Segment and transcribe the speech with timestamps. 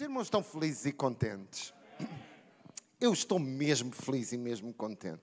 [0.00, 1.74] Os irmãos estão felizes e contentes.
[2.98, 5.20] Eu estou mesmo feliz e mesmo contente.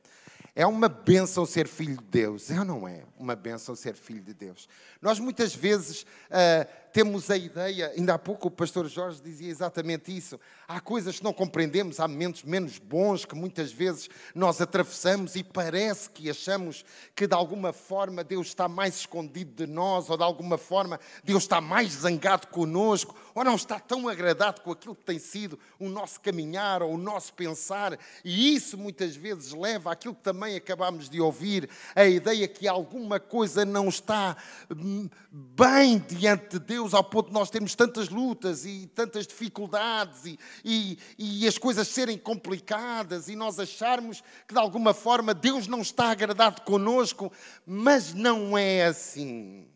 [0.54, 3.04] É uma bênção ser filho de Deus, é ou não é?
[3.18, 4.70] Uma bênção ser filho de Deus.
[5.02, 10.16] Nós muitas vezes uh, temos a ideia, ainda há pouco o pastor Jorge dizia exatamente
[10.16, 10.40] isso.
[10.68, 15.44] Há coisas que não compreendemos, há momentos menos bons que muitas vezes nós atravessamos e
[15.44, 16.84] parece que achamos
[17.16, 21.44] que de alguma forma Deus está mais escondido de nós, ou de alguma forma Deus
[21.44, 25.88] está mais zangado conosco, ou não está tão agradado com aquilo que tem sido o
[25.88, 27.98] nosso caminhar ou o nosso pensar.
[28.26, 33.20] E isso muitas vezes leva àquilo que também acabamos de ouvir, a ideia que alguma
[33.20, 34.36] coisa não está
[34.70, 39.28] hum, bem diante de Deus Deus ao ponto de nós termos tantas lutas e tantas
[39.28, 45.34] dificuldades e, e, e, as coisas serem complicadas e nós acharmos que de alguma forma
[45.34, 47.30] Deus não está agradado conosco,
[47.66, 49.68] mas não é assim.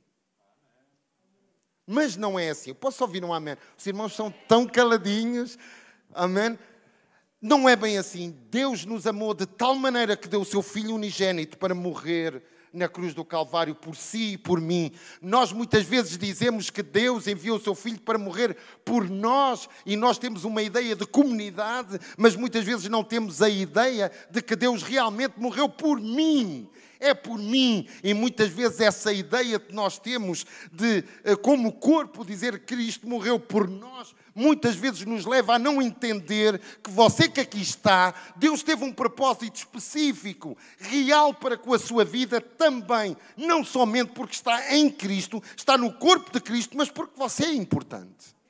[1.86, 2.70] Mas não é assim.
[2.70, 3.58] Eu posso ouvir um amém?
[3.78, 5.58] Os irmãos são tão caladinhos.
[6.14, 6.58] Amém?
[7.42, 8.38] Não é bem assim.
[8.50, 12.42] Deus nos amou de tal maneira que deu o seu Filho unigênito para morrer
[12.74, 14.92] na cruz do Calvário por si e por mim.
[15.22, 18.56] Nós muitas vezes dizemos que Deus enviou o seu Filho para morrer
[18.86, 23.50] por nós e nós temos uma ideia de comunidade, mas muitas vezes não temos a
[23.50, 26.70] ideia de que Deus realmente morreu por mim
[27.02, 27.88] é por mim.
[28.04, 33.10] E muitas vezes essa ideia que nós temos de, eh, como corpo, dizer que Cristo
[33.10, 38.14] morreu por nós, muitas vezes nos leva a não entender que você que aqui está,
[38.36, 44.36] Deus teve um propósito específico, real para com a sua vida também, não somente porque
[44.36, 48.41] está em Cristo, está no corpo de Cristo, mas porque você é importante.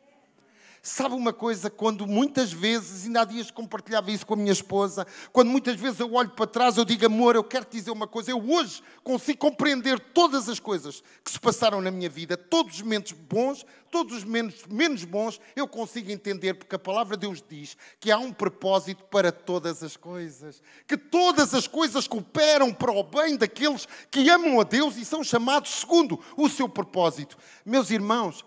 [0.83, 5.05] Sabe uma coisa, quando muitas vezes, ainda há dias compartilhava isso com a minha esposa,
[5.31, 8.07] quando muitas vezes eu olho para trás, eu digo, amor, eu quero te dizer uma
[8.07, 12.77] coisa, eu hoje consigo compreender todas as coisas que se passaram na minha vida, todos
[12.77, 17.27] os momentos bons, todos os menos, menos bons, eu consigo entender, porque a palavra de
[17.27, 22.73] Deus diz que há um propósito para todas as coisas, que todas as coisas cooperam
[22.73, 27.37] para o bem daqueles que amam a Deus e são chamados segundo o seu propósito.
[27.63, 28.43] Meus irmãos,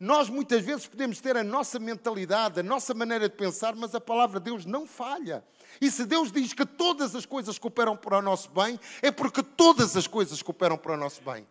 [0.00, 4.00] nós muitas vezes podemos ter a nossa mentalidade, a nossa maneira de pensar, mas a
[4.00, 5.42] palavra de Deus não falha.
[5.80, 9.42] E se Deus diz que todas as coisas cooperam para o nosso bem, é porque
[9.42, 11.46] todas as coisas cooperam para o nosso bem.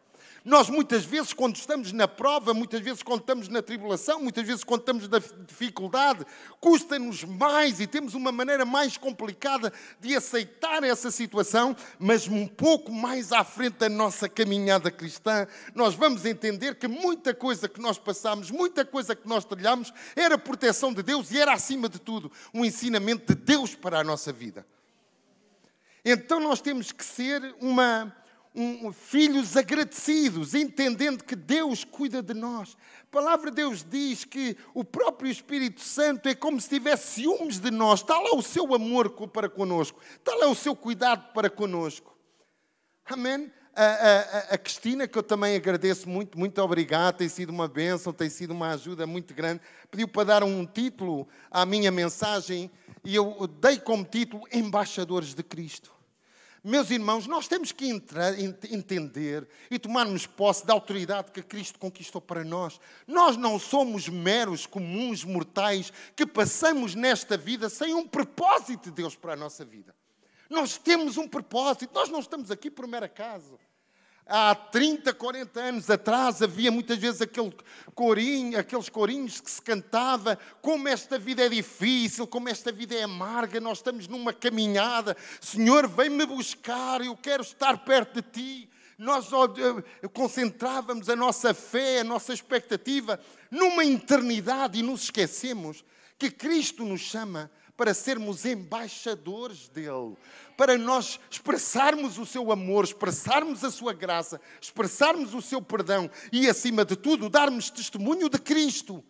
[0.47, 4.63] Nós muitas vezes, quando estamos na prova, muitas vezes quando estamos na tribulação, muitas vezes
[4.63, 6.25] quando estamos na dificuldade,
[6.61, 12.93] custa-nos mais e temos uma maneira mais complicada de aceitar essa situação, mas um pouco
[12.93, 17.97] mais à frente da nossa caminhada cristã, nós vamos entender que muita coisa que nós
[17.97, 22.31] passamos, muita coisa que nós trilhamos, era proteção de Deus e era, acima de tudo,
[22.53, 24.65] um ensinamento de Deus para a nossa vida.
[26.05, 28.15] Então nós temos que ser uma
[28.57, 32.75] um, filhos agradecidos, entendendo que Deus cuida de nós.
[33.03, 37.59] A palavra de Deus diz que o próprio Espírito Santo é como se tivesse ciúmes
[37.59, 38.01] de nós.
[38.01, 42.17] Está lá o seu amor para conosco, está lá o seu cuidado para conosco.
[43.05, 43.51] Amém?
[43.75, 48.11] A, a, a, Cristina, que eu também agradeço muito, muito obrigado, tem sido uma bênção,
[48.11, 52.71] tem sido uma ajuda muito grande, pediu para dar um título à minha mensagem
[53.05, 55.96] e eu dei como título Embaixadores de Cristo.
[56.67, 62.19] Meus irmãos, nós temos que entrar, entender e tomarmos posse da autoridade que Cristo conquistou
[62.19, 62.77] para nós.
[63.07, 69.15] Nós não somos meros, comuns mortais que passamos nesta vida sem um propósito de Deus
[69.15, 69.95] para a nossa vida.
[70.49, 73.57] Nós temos um propósito, nós não estamos aqui por mero acaso
[74.27, 77.55] há 30, 40 anos atrás havia muitas vezes aquele
[77.95, 83.03] corinho, aqueles corinhos que se cantava como esta vida é difícil, como esta vida é
[83.03, 88.69] amarga, nós estamos numa caminhada, Senhor, vem-me buscar, eu quero estar perto de Ti.
[88.97, 93.19] Nós eh, concentrávamos a nossa fé, a nossa expectativa
[93.51, 95.85] numa eternidade e nos esquecemos
[96.17, 100.17] que Cristo nos chama para sermos embaixadores dele,
[100.57, 106.49] para nós expressarmos o seu amor, expressarmos a sua graça, expressarmos o seu perdão e,
[106.49, 109.03] acima de tudo, darmos testemunho de Cristo.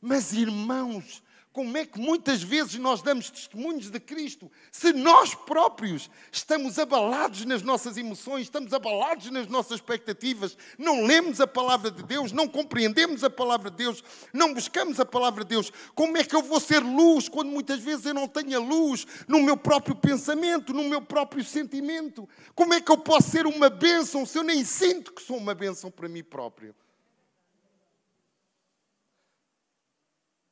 [0.00, 1.20] Mas, irmãos,
[1.58, 7.44] como é que muitas vezes nós damos testemunhos de Cristo se nós próprios estamos abalados
[7.44, 12.46] nas nossas emoções, estamos abalados nas nossas expectativas, não lemos a palavra de Deus, não
[12.46, 15.72] compreendemos a palavra de Deus, não buscamos a palavra de Deus?
[15.96, 19.04] Como é que eu vou ser luz quando muitas vezes eu não tenho a luz
[19.26, 22.28] no meu próprio pensamento, no meu próprio sentimento?
[22.54, 25.56] Como é que eu posso ser uma bênção se eu nem sinto que sou uma
[25.56, 26.72] bênção para mim próprio?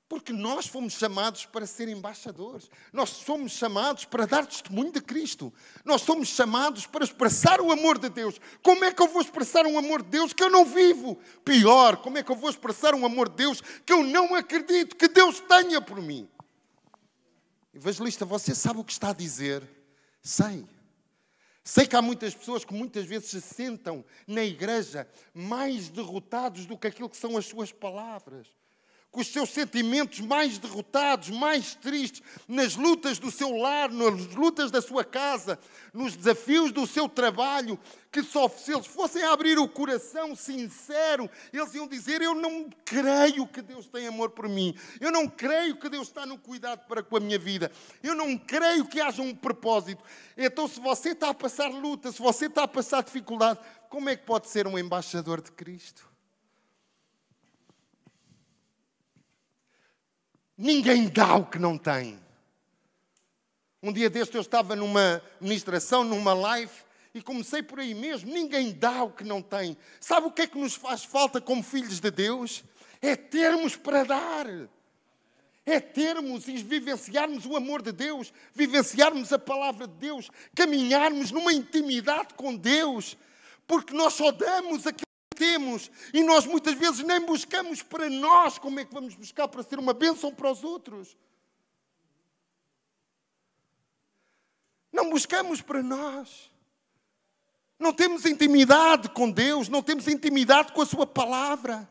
[0.08, 2.70] Porque nós fomos chamados para ser embaixadores.
[2.93, 5.53] Nós somos chamados para dar testemunho de Cristo.
[5.85, 8.41] Nós somos chamados para expressar o amor de Deus.
[8.62, 11.19] Como é que eu vou expressar um amor de Deus que eu não vivo?
[11.44, 14.94] Pior, como é que eu vou expressar um amor de Deus que eu não acredito
[14.94, 16.29] que Deus tenha por mim?
[17.75, 19.69] Evangelista, você sabe o que está a dizer?
[20.23, 20.64] Sei.
[21.64, 26.79] Sei que há muitas pessoas que muitas vezes se sentam na igreja mais derrotados do
[26.79, 28.47] que aquilo que são as suas palavras
[29.16, 34.70] com os seus sentimentos mais derrotados, mais tristes, nas lutas do seu lar, nas lutas
[34.70, 35.58] da sua casa,
[35.90, 37.80] nos desafios do seu trabalho,
[38.12, 43.46] que só se eles fossem abrir o coração sincero, eles iam dizer: Eu não creio
[43.46, 47.02] que Deus tem amor por mim, eu não creio que Deus está no cuidado para
[47.02, 47.72] com a minha vida,
[48.02, 50.04] eu não creio que haja um propósito.
[50.36, 54.16] Então, se você está a passar luta, se você está a passar dificuldade, como é
[54.16, 56.15] que pode ser um embaixador de Cristo?
[60.56, 62.19] Ninguém dá o que não tem.
[63.82, 66.73] Um dia deste eu estava numa ministração, numa live,
[67.14, 68.32] e comecei por aí mesmo.
[68.32, 69.76] Ninguém dá o que não tem.
[70.00, 72.64] Sabe o que é que nos faz falta como filhos de Deus?
[73.00, 74.47] É termos para dar.
[75.64, 81.53] É termos e vivenciarmos o amor de Deus, vivenciarmos a palavra de Deus, caminharmos numa
[81.53, 83.17] intimidade com Deus,
[83.67, 85.06] porque nós só damos aquilo
[85.36, 89.62] temos e nós muitas vezes nem buscamos para nós como é que vamos buscar para
[89.62, 91.16] ser uma bênção para os outros.
[94.92, 96.50] Não buscamos para nós.
[97.78, 101.88] Não temos intimidade com Deus, não temos intimidade com a Sua palavra.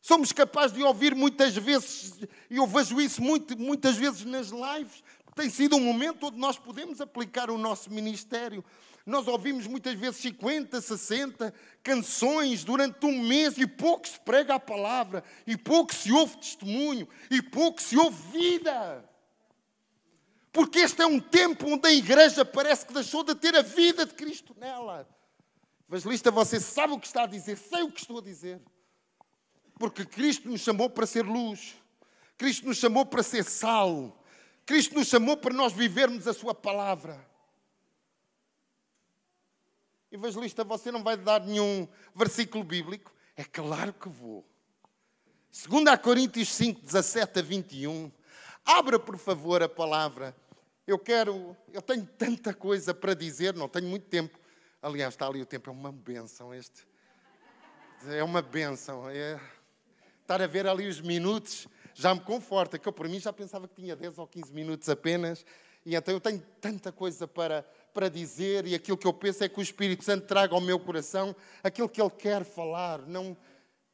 [0.00, 2.14] Somos capazes de ouvir muitas vezes,
[2.48, 5.02] e eu vejo isso muito, muitas vezes nas lives,
[5.34, 8.64] tem sido um momento onde nós podemos aplicar o nosso ministério.
[9.08, 14.60] Nós ouvimos muitas vezes 50, 60 canções durante um mês e pouco se prega a
[14.60, 19.02] palavra, e pouco se ouve testemunho, e pouco se ouve vida.
[20.52, 24.04] Porque este é um tempo onde a igreja parece que deixou de ter a vida
[24.04, 25.08] de Cristo nela.
[25.88, 28.60] Evangelista, você sabe o que está a dizer, sei o que estou a dizer.
[29.78, 31.76] Porque Cristo nos chamou para ser luz,
[32.36, 34.22] Cristo nos chamou para ser sal,
[34.66, 37.27] Cristo nos chamou para nós vivermos a Sua palavra.
[40.10, 43.12] Evangelista, você não vai dar nenhum versículo bíblico?
[43.36, 44.42] É claro que vou.
[45.68, 48.10] 2 Coríntios 5, 17 a 21.
[48.64, 50.34] Abra, por favor, a palavra.
[50.86, 54.38] Eu quero, eu tenho tanta coisa para dizer, não tenho muito tempo.
[54.80, 56.86] Aliás, está ali o tempo, é uma benção este.
[58.06, 59.10] É uma benção.
[59.10, 59.38] É...
[60.22, 63.66] Estar a ver ali os minutos já me conforta, que eu por mim já pensava
[63.66, 65.44] que tinha 10 ou 15 minutos apenas.
[65.84, 69.48] E então eu tenho tanta coisa para, para dizer e aquilo que eu penso é
[69.48, 73.00] que o Espírito Santo traga ao meu coração aquilo que Ele quer falar.
[73.00, 73.36] Não,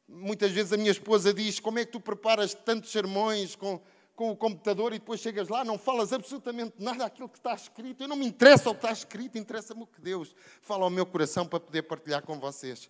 [0.07, 3.81] muitas vezes a minha esposa diz: Como é que tu preparas tantos sermões com,
[4.15, 8.03] com o computador e depois chegas lá, não falas absolutamente nada daquilo que está escrito.
[8.03, 11.07] Eu não me interessa o que está escrito, interessa-me o que Deus fala ao meu
[11.07, 12.87] coração para poder partilhar com vocês.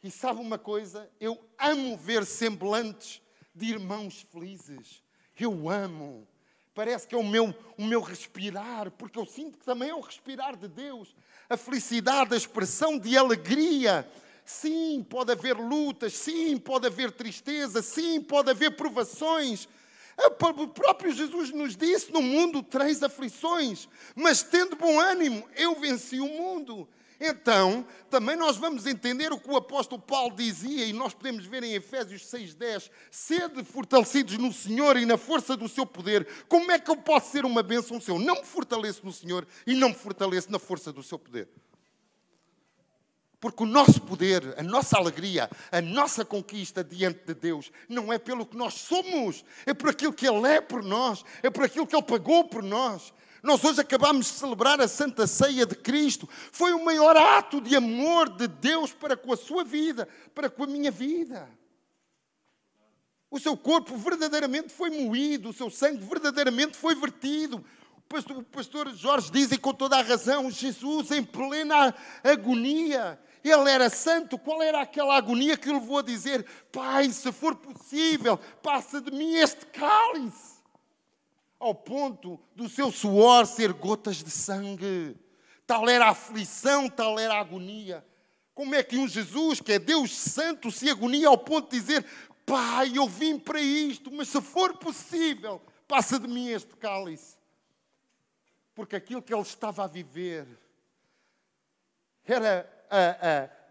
[0.00, 1.10] E sabe uma coisa?
[1.18, 3.21] Eu amo ver semblantes
[3.54, 5.02] de irmãos felizes.
[5.38, 6.26] Eu amo.
[6.74, 10.00] Parece que é o meu, o meu respirar, porque eu sinto que também é o
[10.00, 11.14] respirar de Deus.
[11.48, 14.08] A felicidade, a expressão de alegria.
[14.44, 19.68] Sim, pode haver lutas, sim, pode haver tristeza, sim, pode haver provações.
[20.16, 26.20] O próprio Jesus nos disse: no mundo três aflições, mas tendo bom ânimo, eu venci
[26.20, 26.88] o mundo.
[27.24, 31.62] Então, também nós vamos entender o que o apóstolo Paulo dizia, e nós podemos ver
[31.62, 36.26] em Efésios 6,10: sede fortalecidos no Senhor e na força do seu poder.
[36.48, 38.18] Como é que eu posso ser uma bênção seu?
[38.18, 41.48] Não me fortaleço no Senhor e não me fortaleço na força do seu poder.
[43.40, 48.18] Porque o nosso poder, a nossa alegria, a nossa conquista diante de Deus não é
[48.18, 51.86] pelo que nós somos, é por aquilo que Ele é por nós, é por aquilo
[51.86, 53.12] que Ele pagou por nós.
[53.42, 56.28] Nós hoje acabamos de celebrar a Santa Ceia de Cristo.
[56.52, 60.62] Foi o maior ato de amor de Deus para com a sua vida, para com
[60.62, 61.48] a minha vida.
[63.28, 67.64] O seu corpo verdadeiramente foi moído, o seu sangue verdadeiramente foi vertido.
[68.36, 73.90] O pastor Jorge diz, e com toda a razão, Jesus em plena agonia, ele era
[73.90, 79.00] santo, qual era aquela agonia que o levou a dizer: Pai, se for possível, passa
[79.00, 80.51] de mim este cálice
[81.62, 85.16] ao ponto do seu suor ser gotas de sangue.
[85.64, 88.04] Tal era a aflição, tal era a agonia.
[88.52, 92.04] Como é que um Jesus, que é Deus Santo, se agonia ao ponto de dizer:
[92.44, 97.36] Pai, eu vim para isto, mas se for possível, passa de mim este cálice.
[98.74, 100.46] Porque aquilo que ele estava a viver
[102.24, 103.61] era a, a,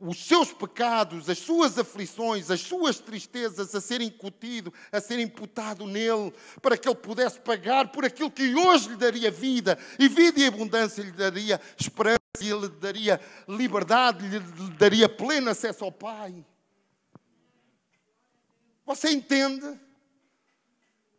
[0.00, 5.86] os seus pecados, as suas aflições, as suas tristezas a serem incutido, a serem imputado
[5.86, 6.32] nele,
[6.62, 10.46] para que ele pudesse pagar por aquilo que hoje lhe daria vida, e vida e
[10.46, 14.40] abundância lhe daria esperança, e lhe daria liberdade, lhe
[14.78, 16.44] daria pleno acesso ao Pai.
[18.86, 19.78] Você entende?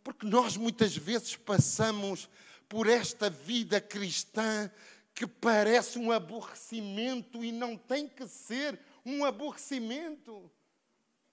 [0.03, 2.29] Porque nós muitas vezes passamos
[2.68, 4.72] por esta vida cristã
[5.20, 10.50] que parece um aborrecimento e não tem que ser um aborrecimento.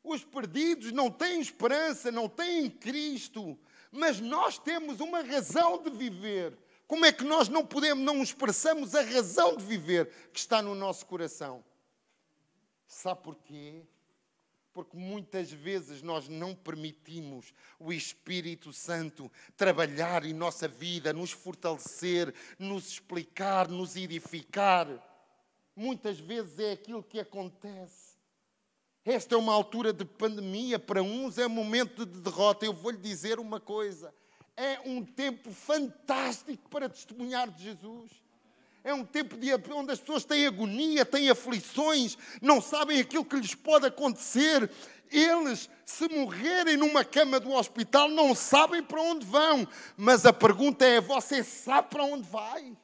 [0.03, 3.57] Os perdidos não têm esperança, não têm Cristo,
[3.93, 6.59] mas nós temos uma razão de viver.
[6.89, 10.75] Como é que nós não podemos, não expressamos a razão de viver que está no
[10.75, 11.65] nosso coração?
[12.89, 13.85] Sabe porquê?
[14.77, 22.35] Porque muitas vezes nós não permitimos o Espírito Santo trabalhar em nossa vida, nos fortalecer,
[22.59, 24.87] nos explicar, nos edificar.
[25.75, 28.19] Muitas vezes é aquilo que acontece.
[29.03, 32.67] Esta é uma altura de pandemia, para uns é um momento de derrota.
[32.67, 34.13] Eu vou-lhe dizer uma coisa:
[34.55, 38.26] é um tempo fantástico para testemunhar de Jesus
[38.87, 43.35] é um tempo de, onde as pessoas têm agonia, têm aflições, não sabem aquilo que
[43.35, 44.71] lhes pode acontecer.
[45.11, 49.67] Eles, se morrerem numa cama do hospital, não sabem para onde vão.
[49.97, 52.77] Mas a pergunta é: você sabe para onde vai?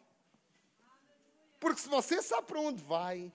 [1.61, 3.33] Porque se você sabe para onde vai,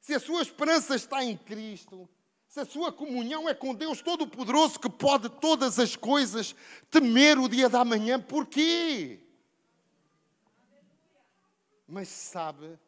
[0.00, 2.08] se a sua esperança está em Cristo,
[2.48, 6.56] se a sua comunhão é com Deus Todo-Poderoso que pode todas as coisas,
[6.90, 9.23] temer o dia da manhã, porquê?
[11.86, 12.78] Mas sabe,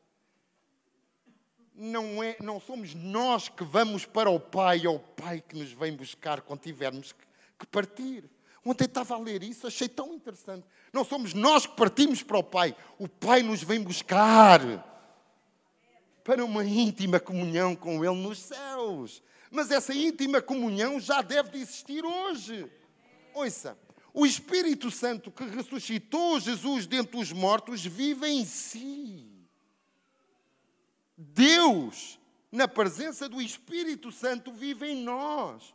[1.75, 5.71] não, é, não somos nós que vamos para o Pai, é o Pai que nos
[5.73, 7.13] vem buscar quando tivermos
[7.59, 8.25] que, partir.
[8.65, 10.67] Ontem estava a ler isso, achei tão interessante.
[10.93, 14.61] Não somos nós que partimos para o Pai, o Pai nos vem buscar
[16.25, 19.23] para uma íntima comunhão com Ele nos céus.
[19.51, 22.69] Mas essa íntima comunhão já deve de existir hoje.
[23.33, 23.79] Ouça,
[24.17, 29.27] o Espírito Santo que ressuscitou Jesus dentre os mortos vive em si.
[31.15, 32.19] Deus,
[32.51, 35.75] na presença do Espírito Santo, vive em nós.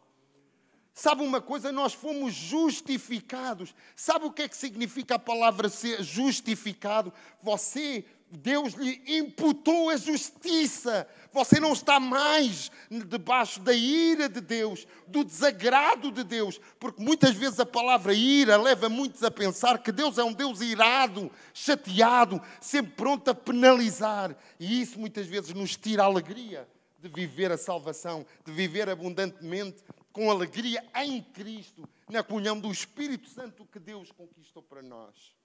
[0.92, 1.72] Sabe uma coisa?
[1.72, 3.76] Nós fomos justificados.
[3.96, 7.14] Sabe o que é que significa a palavra ser justificado?
[7.44, 11.08] Você Deus lhe imputou a justiça.
[11.34, 17.36] Você não está mais debaixo da ira de Deus, do desagrado de Deus, porque muitas
[17.36, 22.42] vezes a palavra ira leva muitos a pensar que Deus é um Deus irado, chateado,
[22.62, 24.36] sempre pronto a penalizar.
[24.60, 26.68] E isso muitas vezes nos tira a alegria
[27.00, 29.84] de viver a salvação, de viver abundantemente
[30.14, 35.41] com alegria em Cristo, na comunhão do Espírito Santo que Deus conquistou para nós.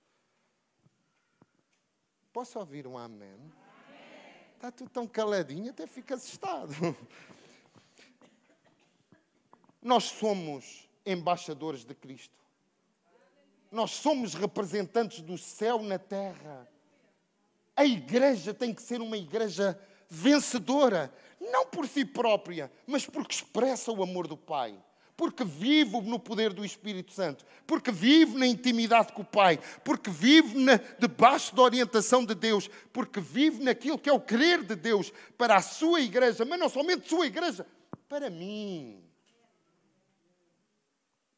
[2.36, 3.50] Posso ouvir um amém?
[4.56, 6.70] Está tudo tão caladinho, até fica assustado.
[9.80, 12.36] Nós somos embaixadores de Cristo.
[13.72, 16.68] Nós somos representantes do céu na terra.
[17.74, 23.90] A igreja tem que ser uma igreja vencedora, não por si própria, mas porque expressa
[23.90, 24.78] o amor do Pai
[25.16, 30.10] porque vivo no poder do Espírito Santo, porque vivo na intimidade com o Pai, porque
[30.10, 34.76] vivo na, debaixo da orientação de Deus, porque vivo naquilo que é o querer de
[34.76, 37.66] Deus para a sua igreja, mas não somente sua igreja,
[38.08, 39.02] para mim.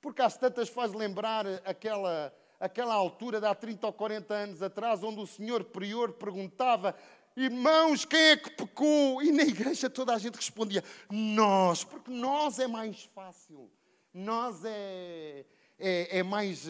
[0.00, 5.04] Porque às tantas faz lembrar aquela, aquela altura de há 30 ou 40 anos atrás,
[5.04, 6.96] onde o senhor prior perguntava
[7.38, 9.22] Irmãos, quem é que pecou?
[9.22, 13.70] E na igreja toda a gente respondia: Nós, porque nós é mais fácil,
[14.12, 15.44] nós é,
[15.78, 16.66] é, é, mais,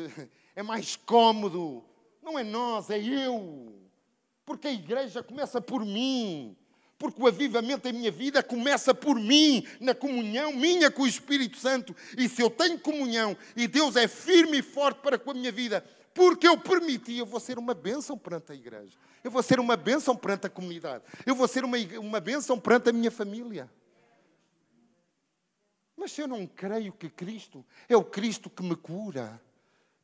[0.54, 1.82] é mais cômodo.
[2.22, 3.80] Não é nós, é eu.
[4.44, 6.54] Porque a igreja começa por mim.
[6.98, 11.56] Porque o avivamento da minha vida começa por mim, na comunhão minha com o Espírito
[11.56, 11.96] Santo.
[12.16, 15.52] E se eu tenho comunhão e Deus é firme e forte para com a minha
[15.52, 15.82] vida,
[16.18, 18.98] porque eu permiti, eu vou ser uma bênção perante a igreja.
[19.22, 21.04] Eu vou ser uma bênção perante a comunidade.
[21.24, 23.70] Eu vou ser uma, uma bênção perante a minha família.
[25.96, 29.40] Mas se eu não creio que Cristo é o Cristo que me cura,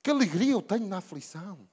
[0.05, 1.69] que alegria eu tenho na aflição.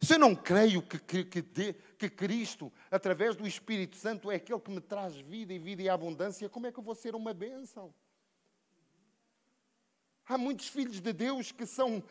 [0.00, 4.58] Se eu não creio que, que, que, que, Cristo, através do Espírito Santo, é aquele
[4.58, 7.32] que me traz vida e vida e abundância, como é que eu vou ser uma
[7.32, 7.94] bênção?
[10.26, 12.02] Há muitos filhos de Deus que são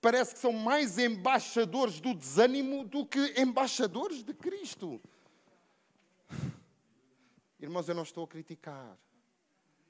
[0.00, 5.00] parece que são mais embaixadores do desânimo do que embaixadores de Cristo.
[7.58, 8.96] Irmãos, eu não estou a criticar.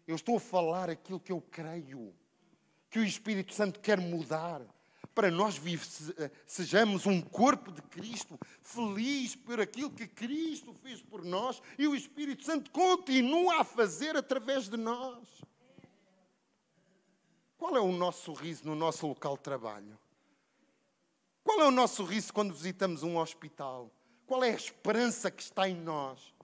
[0.07, 2.15] Eu estou a falar aquilo que eu creio.
[2.89, 4.63] Que o Espírito Santo quer mudar.
[5.15, 5.59] para nós
[6.19, 11.89] eh, sejamos um corpo de Cristo, feliz por aquilo que Cristo fez por nós e
[11.89, 15.27] o Espírito Santo continua a fazer através de nós.
[17.57, 19.99] Qual é o nosso sorriso no nosso local de trabalho?
[21.43, 23.91] Qual é o nosso sorriso quando visitamos um hospital?
[24.27, 26.35] Qual é a esperança que está em nós?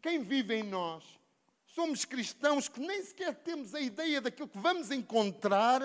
[0.00, 1.04] Quem vive em nós?
[1.66, 5.80] Somos cristãos que nem sequer temos a ideia daquilo que vamos encontrar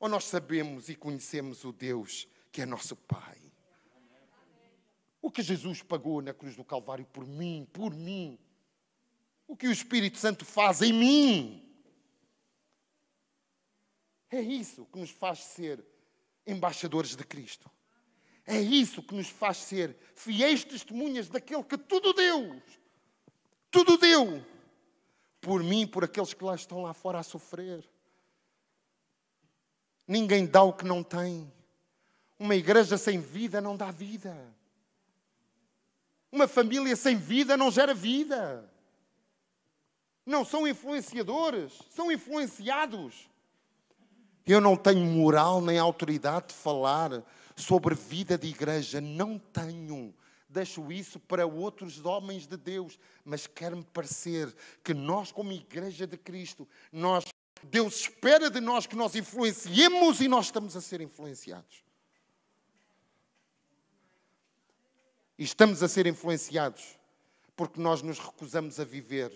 [0.00, 3.38] ou nós sabemos e conhecemos o Deus que é nosso Pai?
[5.20, 8.38] O que Jesus pagou na cruz do Calvário por mim, por mim.
[9.46, 11.67] O que o Espírito Santo faz em mim.
[14.30, 15.84] É isso que nos faz ser
[16.46, 17.70] embaixadores de Cristo.
[18.46, 22.62] É isso que nos faz ser fiéis testemunhas daquele que tudo deu.
[23.70, 24.44] Tudo deu.
[25.40, 27.88] Por mim, por aqueles que lá estão lá fora a sofrer.
[30.06, 31.52] Ninguém dá o que não tem.
[32.38, 34.34] Uma igreja sem vida não dá vida.
[36.32, 38.70] Uma família sem vida não gera vida.
[40.24, 43.27] Não são influenciadores, são influenciados.
[44.48, 47.22] Eu não tenho moral nem autoridade de falar
[47.54, 48.98] sobre vida de igreja.
[48.98, 50.14] Não tenho.
[50.48, 52.98] Deixo isso para outros homens de Deus.
[53.22, 57.26] Mas quero-me parecer que nós, como igreja de Cristo, nós
[57.62, 61.84] Deus espera de nós que nós influenciemos e nós estamos a ser influenciados.
[65.36, 66.96] E estamos a ser influenciados
[67.54, 69.30] porque nós nos recusamos a viver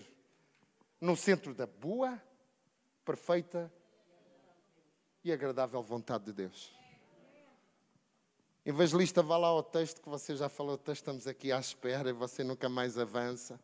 [0.99, 2.19] no centro da boa,
[3.05, 3.71] perfeita
[5.23, 6.73] e agradável vontade de Deus.
[8.65, 12.43] Evangelista, vá lá ao texto que você já falou, estamos aqui à espera e você
[12.43, 13.59] nunca mais avança.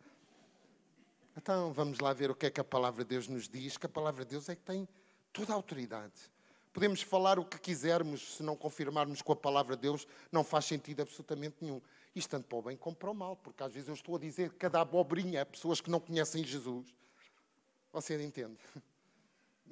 [1.38, 3.86] Então vamos lá ver o que é que a palavra de Deus nos diz, que
[3.86, 4.88] a palavra de Deus é que tem
[5.32, 6.14] toda a autoridade.
[6.74, 10.66] Podemos falar o que quisermos, se não confirmarmos com a palavra de Deus, não faz
[10.66, 11.82] sentido absolutamente nenhum.
[12.14, 14.20] Isto tanto para o bem como para o mal, porque às vezes eu estou a
[14.20, 16.94] dizer cada abobrinha a pessoas que não conhecem Jesus.
[17.92, 18.58] Você entende?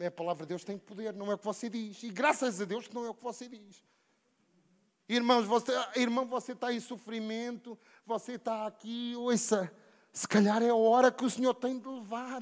[0.05, 2.03] A palavra de Deus tem poder, não é o que você diz.
[2.03, 3.83] E graças a Deus que não é o que você diz.
[5.09, 9.71] Irmãos, você, irmão, você está em sofrimento, você está aqui, ouça
[10.17, 12.41] se calhar é a hora que o Senhor tem de levar,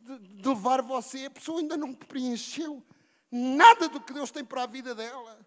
[0.00, 1.26] de, de levar você.
[1.26, 2.82] A pessoa ainda não preencheu
[3.30, 5.38] nada do que Deus tem para a vida dela.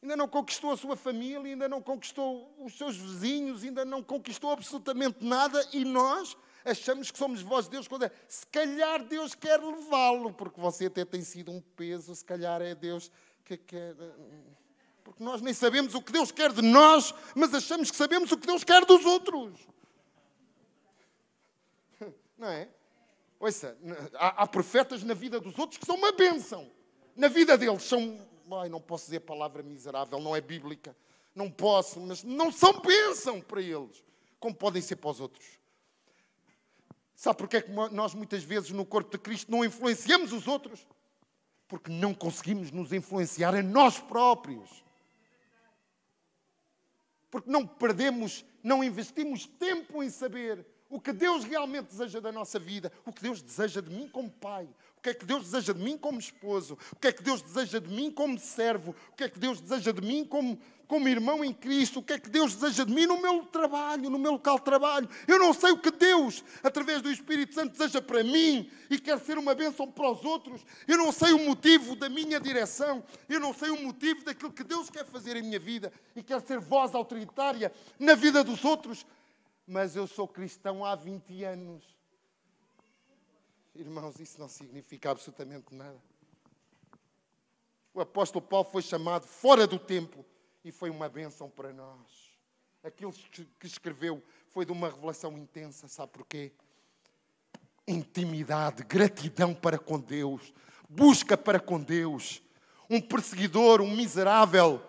[0.00, 4.50] Ainda não conquistou a sua família, ainda não conquistou os seus vizinhos, ainda não conquistou
[4.50, 6.34] absolutamente nada e nós
[6.66, 8.10] achamos que somos de Deus quando é.
[8.28, 12.74] Se calhar Deus quer levá-lo, porque você até tem sido um peso, se calhar é
[12.74, 13.10] Deus
[13.44, 13.94] que quer.
[15.04, 18.36] Porque nós nem sabemos o que Deus quer de nós, mas achamos que sabemos o
[18.36, 19.60] que Deus quer dos outros.
[22.36, 22.68] Não é?
[23.38, 23.76] Ouça,
[24.14, 26.70] há, há profetas na vida dos outros que são uma bênção.
[27.14, 28.18] Na vida deles são.
[28.60, 30.96] Ai, não posso dizer a palavra miserável, não é bíblica.
[31.34, 34.02] Não posso, mas não são bênção para eles,
[34.38, 35.55] como podem ser para os outros.
[37.16, 40.86] Sabe porquê é que nós muitas vezes no corpo de Cristo não influenciamos os outros?
[41.66, 44.84] Porque não conseguimos nos influenciar a nós próprios.
[47.30, 52.58] Porque não perdemos, não investimos tempo em saber o que Deus realmente deseja da nossa
[52.58, 54.68] vida, o que Deus deseja de mim como pai,
[55.06, 57.78] que é que Deus deseja de mim como esposo, o que é que Deus deseja
[57.78, 61.44] de mim como servo, o que é que Deus deseja de mim como, como irmão
[61.44, 64.32] em Cristo, o que é que Deus deseja de mim no meu trabalho, no meu
[64.32, 65.08] local de trabalho.
[65.28, 69.20] Eu não sei o que Deus, através do Espírito Santo, deseja para mim e quer
[69.20, 70.60] ser uma bênção para os outros.
[70.88, 74.64] Eu não sei o motivo da minha direção, eu não sei o motivo daquilo que
[74.64, 79.06] Deus quer fazer em minha vida e quer ser voz autoritária na vida dos outros
[79.68, 81.95] mas eu sou cristão há 20 anos.
[83.78, 86.00] Irmãos, isso não significa absolutamente nada.
[87.92, 90.24] O apóstolo Paulo foi chamado fora do tempo
[90.64, 92.36] e foi uma bênção para nós.
[92.82, 93.12] Aquilo
[93.58, 96.52] que escreveu foi de uma revelação intensa, sabe porquê?
[97.86, 100.54] Intimidade, gratidão para com Deus,
[100.88, 102.42] busca para com Deus.
[102.88, 104.82] Um perseguidor, um miserável,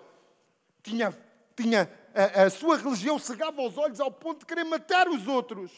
[0.81, 1.17] tinha,
[1.55, 5.71] tinha a, a sua religião cegava os olhos ao ponto de querer matar os outros.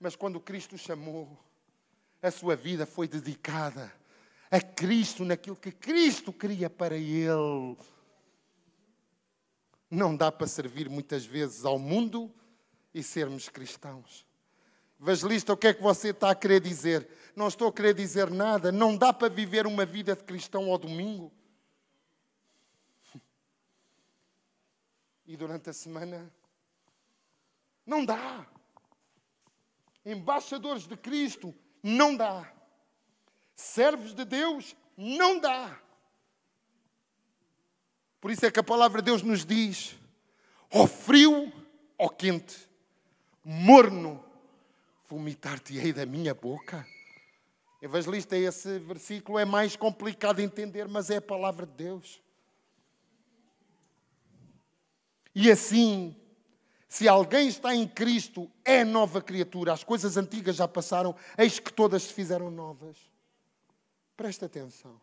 [0.00, 1.36] Mas quando Cristo chamou,
[2.22, 3.92] a sua vida foi dedicada
[4.50, 7.76] a Cristo, naquilo que Cristo queria para ele.
[9.90, 12.32] Não dá para servir muitas vezes ao mundo
[12.92, 14.26] e sermos cristãos.
[15.00, 17.08] Evangelista, o que é que você está a querer dizer?
[17.36, 18.72] Não estou a querer dizer nada.
[18.72, 21.32] Não dá para viver uma vida de cristão ao domingo.
[25.28, 26.32] e durante a semana.
[27.86, 28.46] Não dá.
[30.04, 31.54] Embaixadores de Cristo,
[31.88, 32.52] não dá.
[33.54, 35.80] Servos de Deus, não dá.
[38.20, 39.96] Por isso é que a palavra de Deus nos diz:
[40.70, 41.52] ó frio,
[41.96, 42.68] ó quente,
[43.44, 44.22] morno,
[45.08, 46.86] vomitar-te-ei da minha boca.
[47.80, 52.20] Evangelista, esse versículo é mais complicado de entender, mas é a palavra de Deus.
[55.34, 56.16] E assim,
[56.88, 59.74] se alguém está em Cristo, é nova criatura.
[59.74, 62.96] As coisas antigas já passaram, eis que todas se fizeram novas.
[64.16, 64.98] Presta atenção.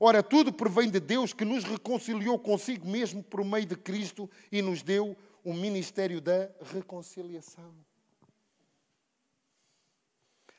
[0.00, 4.60] Ora, tudo provém de Deus que nos reconciliou consigo mesmo por meio de Cristo e
[4.60, 7.72] nos deu o ministério da reconciliação.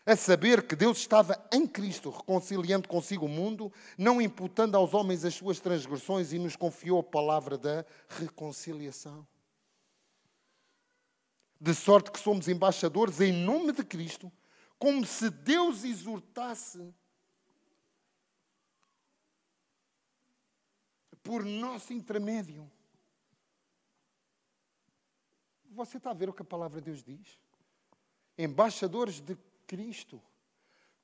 [0.06, 5.26] A saber que Deus estava em Cristo, reconciliando consigo o mundo, não imputando aos homens
[5.26, 9.28] as suas transgressões e nos confiou a palavra da reconciliação.
[11.60, 14.32] De sorte que somos embaixadores em nome de Cristo,
[14.78, 16.94] como se Deus exortasse
[21.24, 22.72] por nosso intermédio.
[25.72, 27.40] Você está a ver o que a palavra de Deus diz?
[28.38, 30.22] Embaixadores de Cristo,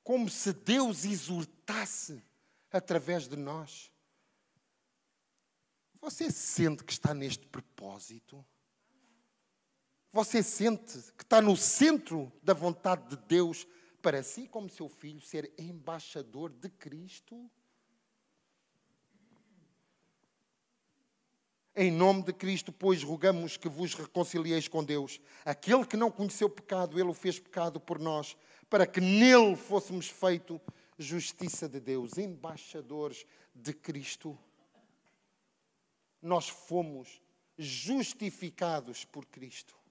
[0.04, 2.22] como se Deus exortasse
[2.70, 3.90] através de nós.
[6.00, 8.44] Você sente que está neste propósito?
[10.12, 13.66] Você sente que está no centro da vontade de Deus
[14.02, 17.50] para si, como seu filho, ser embaixador de Cristo?
[21.74, 25.18] Em nome de Cristo, pois, rogamos que vos reconcilieis com Deus.
[25.46, 28.36] Aquele que não conheceu pecado, ele o fez pecado por nós,
[28.68, 30.60] para que nele fôssemos feito
[30.98, 34.38] justiça de Deus, embaixadores de Cristo.
[36.20, 37.22] Nós fomos
[37.56, 39.81] justificados por Cristo.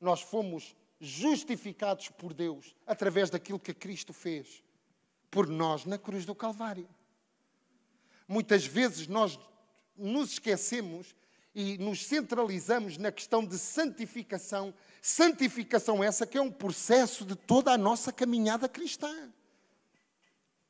[0.00, 4.62] Nós fomos justificados por Deus através daquilo que Cristo fez
[5.30, 6.88] por nós na cruz do Calvário.
[8.26, 9.38] Muitas vezes nós
[9.96, 11.14] nos esquecemos
[11.54, 14.72] e nos centralizamos na questão de santificação.
[15.02, 19.32] Santificação essa que é um processo de toda a nossa caminhada cristã.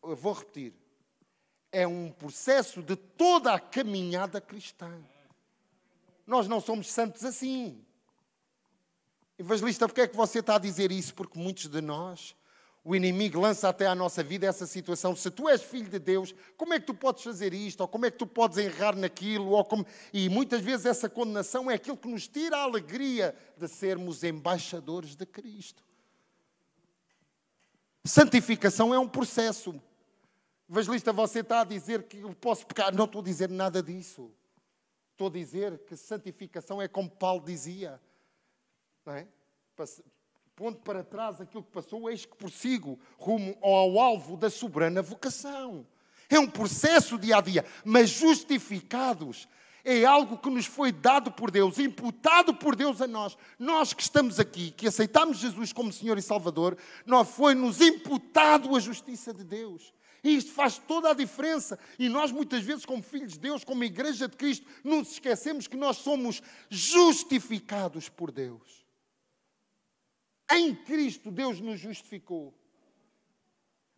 [0.02, 0.72] Eu vou repetir.
[1.72, 5.00] É um processo de toda a caminhada cristã.
[6.26, 7.84] Nós não somos santos assim.
[9.40, 11.14] Evangelista, porque é que você está a dizer isso?
[11.14, 12.36] Porque muitos de nós
[12.84, 15.16] o inimigo lança até à nossa vida essa situação.
[15.16, 17.80] Se tu és filho de Deus, como é que tu podes fazer isto?
[17.80, 19.50] Ou como é que tu podes errar naquilo?
[19.50, 19.86] Ou como...
[20.12, 25.16] E muitas vezes essa condenação é aquilo que nos tira a alegria de sermos embaixadores
[25.16, 25.82] de Cristo.
[28.04, 29.80] Santificação é um processo.
[30.68, 32.94] Evangelista, você está a dizer que eu posso pecar.
[32.94, 34.30] Não estou a dizer nada disso.
[35.12, 37.98] Estou a dizer que santificação é como Paulo dizia.
[39.10, 39.26] Não é?
[40.84, 45.86] para trás aquilo que passou, eis que prossigo rumo ao alvo da soberana vocação.
[46.28, 49.48] É um processo dia a dia, mas justificados
[49.82, 53.38] é algo que nos foi dado por Deus, imputado por Deus a nós.
[53.58, 58.80] Nós que estamos aqui, que aceitamos Jesus como Senhor e Salvador, nós foi-nos imputado a
[58.80, 59.94] justiça de Deus.
[60.22, 61.78] E isto faz toda a diferença.
[61.98, 65.78] E nós, muitas vezes, como filhos de Deus, como Igreja de Cristo, nos esquecemos que
[65.78, 68.79] nós somos justificados por Deus.
[70.50, 72.52] Em Cristo, Deus nos justificou.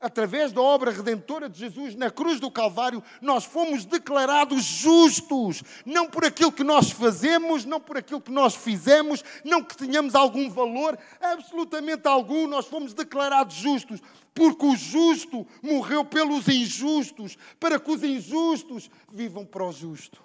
[0.02, 6.10] Através da obra redentora de Jesus na cruz do Calvário, nós fomos declarados justos, não
[6.10, 10.50] por aquilo que nós fazemos, não por aquilo que nós fizemos, não que tenhamos algum
[10.50, 14.00] valor, absolutamente algum, nós fomos declarados justos,
[14.34, 20.20] porque o justo morreu pelos injustos, para que os injustos vivam para o justo.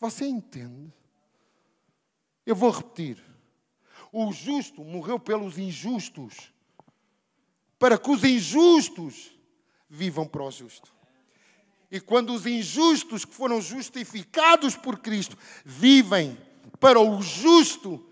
[0.00, 0.92] Você entende?
[2.44, 3.29] Eu vou repetir.
[4.12, 6.52] O justo morreu pelos injustos,
[7.78, 9.32] para que os injustos
[9.88, 10.92] vivam para o justo.
[11.90, 16.38] E quando os injustos que foram justificados por Cristo vivem
[16.78, 18.06] para o justo,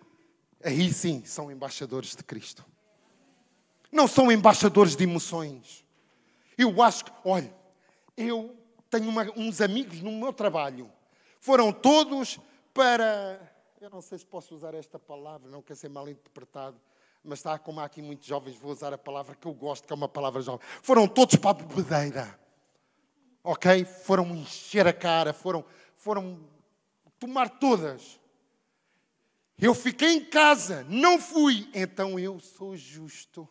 [0.65, 2.65] aí sim são embaixadores de Cristo.
[3.91, 5.85] Não são embaixadores de emoções.
[6.57, 7.55] Eu acho que, olha,
[8.17, 8.57] eu
[8.91, 10.91] tenho uma, uns amigos no meu trabalho,
[11.41, 12.41] foram todos
[12.75, 13.41] para
[13.81, 16.81] eu não sei se posso usar esta palavra, não quer ser mal interpretado,
[17.23, 19.93] mas está como há aqui muitos jovens, vou usar a palavra que eu gosto, que
[19.93, 20.67] é uma palavra jovem.
[20.83, 22.41] Foram todos para a bebedeira.
[23.43, 23.85] Ok?
[23.85, 25.64] Foram encher a cara, foram,
[25.97, 26.45] foram
[27.19, 28.21] tomar todas.
[29.57, 33.49] Eu fiquei em casa, não fui, então eu sou justo.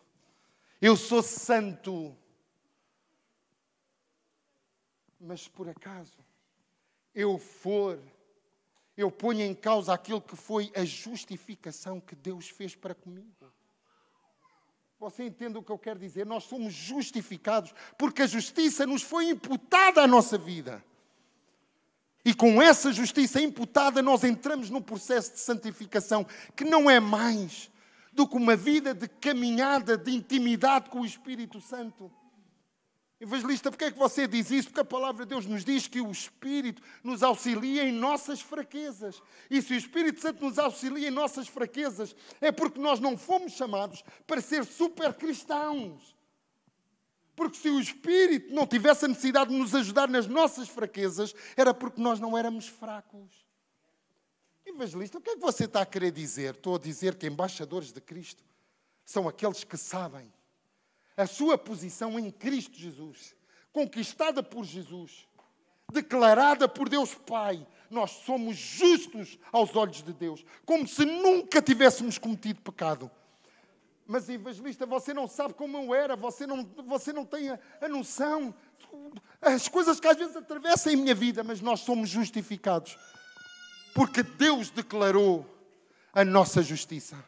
[0.80, 2.16] Eu sou santo.
[5.20, 6.18] Mas por acaso
[7.14, 7.98] eu for
[8.98, 13.28] eu ponho em causa aquilo que foi a justificação que Deus fez para comigo.
[14.98, 16.26] Você entende o que eu quero dizer?
[16.26, 20.84] Nós somos justificados porque a justiça nos foi imputada à nossa vida.
[22.24, 27.70] E com essa justiça imputada, nós entramos num processo de santificação que não é mais
[28.12, 32.10] do que uma vida de caminhada, de intimidade com o Espírito Santo.
[33.20, 34.68] Evangelista, porquê é que você diz isso?
[34.68, 39.20] Porque a palavra de Deus nos diz que o Espírito nos auxilia em nossas fraquezas.
[39.50, 43.54] E se o Espírito Santo nos auxilia em nossas fraquezas, é porque nós não fomos
[43.54, 46.16] chamados para ser super cristãos.
[47.34, 51.74] Porque se o Espírito não tivesse a necessidade de nos ajudar nas nossas fraquezas, era
[51.74, 53.48] porque nós não éramos fracos.
[54.64, 56.54] Evangelista, o que é que você está a querer dizer?
[56.54, 58.44] Estou a dizer que embaixadores de Cristo
[59.04, 60.32] são aqueles que sabem
[61.18, 63.34] a sua posição em Cristo Jesus,
[63.72, 65.26] conquistada por Jesus,
[65.92, 72.18] declarada por Deus Pai, nós somos justos aos olhos de Deus, como se nunca tivéssemos
[72.18, 73.10] cometido pecado.
[74.06, 77.88] Mas, evangelista, você não sabe como eu era, você não, você não tem a, a
[77.88, 78.54] noção,
[79.42, 82.96] as coisas que às vezes atravessam em minha vida, mas nós somos justificados,
[83.92, 85.44] porque Deus declarou
[86.12, 87.22] a nossa justiça.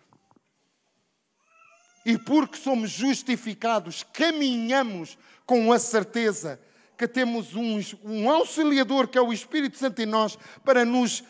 [2.05, 6.61] E porque somos justificados, caminhamos com a certeza
[6.97, 11.25] que temos um, um auxiliador, que é o Espírito Santo em nós, para nos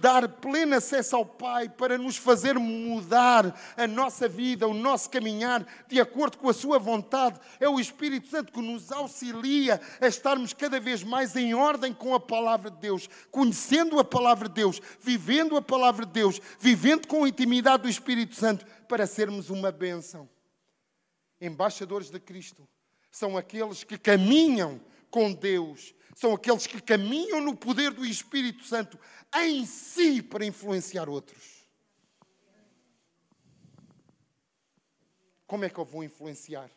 [0.00, 5.66] dar pleno acesso ao Pai, para nos fazer mudar a nossa vida, o nosso caminhar,
[5.88, 7.40] de acordo com a Sua vontade.
[7.58, 12.14] É o Espírito Santo que nos auxilia a estarmos cada vez mais em ordem com
[12.14, 17.06] a palavra de Deus, conhecendo a palavra de Deus, vivendo a palavra de Deus, vivendo
[17.06, 20.28] com a intimidade do Espírito Santo, para sermos uma bênção.
[21.40, 22.68] Embaixadores de Cristo
[23.10, 24.78] são aqueles que caminham
[25.10, 29.00] com Deus, são aqueles que caminham no poder do Espírito Santo
[29.34, 31.66] em si para influenciar outros.
[35.46, 36.70] Como é que eu vou influenciar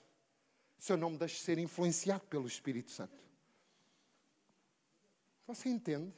[0.78, 3.21] se eu não me deixo ser influenciado pelo Espírito Santo?
[5.45, 6.13] Você entende?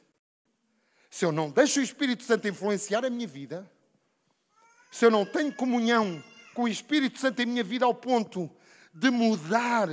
[1.10, 3.68] Se eu não deixo o Espírito Santo influenciar a minha vida,
[4.90, 6.22] se eu não tenho comunhão
[6.54, 8.50] com o Espírito Santo em minha vida ao ponto
[8.92, 9.88] de mudar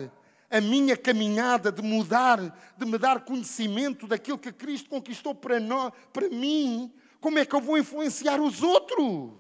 [0.50, 2.40] a minha caminhada, de mudar,
[2.78, 7.56] de me dar conhecimento daquilo que Cristo conquistou para, nós, para mim, como é que
[7.56, 9.34] eu vou influenciar os outros?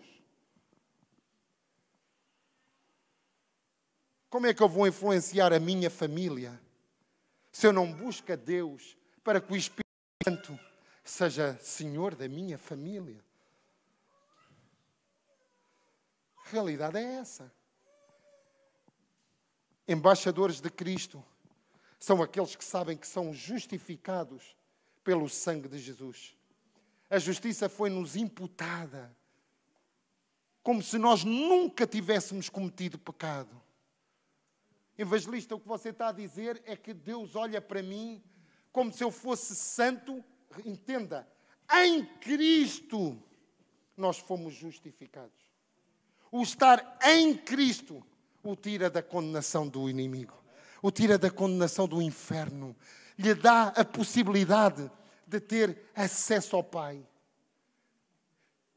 [4.29, 6.59] Como é que eu vou influenciar a minha família
[7.51, 9.85] se eu não busco a Deus para que o Espírito
[10.23, 10.59] Santo
[11.03, 13.24] seja Senhor da minha família?
[16.45, 17.51] A realidade é essa.
[19.87, 21.23] Embaixadores de Cristo
[21.99, 24.55] são aqueles que sabem que são justificados
[25.03, 26.37] pelo sangue de Jesus.
[27.09, 29.15] A justiça foi-nos imputada,
[30.61, 33.61] como se nós nunca tivéssemos cometido pecado.
[34.97, 38.23] Evangelista, o que você está a dizer é que Deus olha para mim
[38.71, 40.23] como se eu fosse santo.
[40.63, 41.27] Entenda,
[41.71, 43.21] em Cristo
[43.97, 45.44] nós fomos justificados
[46.35, 48.03] o estar em Cristo
[48.43, 50.35] o tira da condenação do inimigo,
[50.81, 52.75] o tira da condenação do inferno,
[53.17, 54.91] lhe dá a possibilidade
[55.25, 57.03] de ter acesso ao Pai.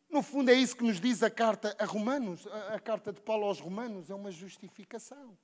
[0.09, 3.44] No fundo, é isso que nos diz a carta a Romanos, a carta de Paulo
[3.44, 5.37] aos Romanos, é uma justificação.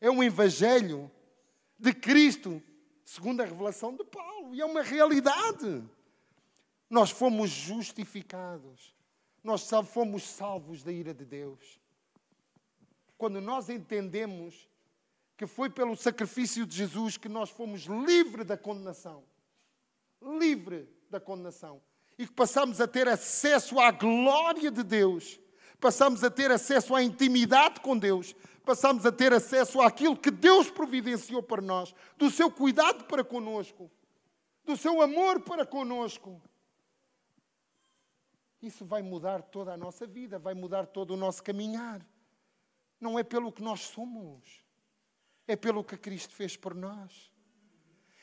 [0.00, 1.10] É um evangelho
[1.78, 2.60] de Cristo,
[3.04, 5.84] segundo a revelação de Paulo, e é uma realidade.
[6.88, 8.95] Nós fomos justificados
[9.46, 11.80] nós fomos salvos da ira de Deus.
[13.16, 14.68] Quando nós entendemos
[15.36, 19.22] que foi pelo sacrifício de Jesus que nós fomos livres da condenação,
[20.20, 21.80] livre da condenação,
[22.18, 25.38] e que passamos a ter acesso à glória de Deus,
[25.78, 30.68] passamos a ter acesso à intimidade com Deus, passamos a ter acesso àquilo que Deus
[30.70, 33.88] providenciou para nós, do seu cuidado para conosco,
[34.64, 36.42] do seu amor para conosco
[38.66, 42.06] isso vai mudar toda a nossa vida, vai mudar todo o nosso caminhar.
[43.00, 44.64] Não é pelo que nós somos,
[45.46, 47.30] é pelo que Cristo fez por nós.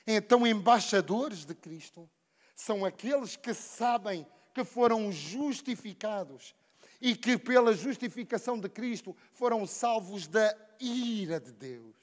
[0.05, 2.09] Então, embaixadores de Cristo
[2.55, 6.53] são aqueles que sabem que foram justificados
[7.01, 12.02] e que, pela justificação de Cristo, foram salvos da ira de Deus.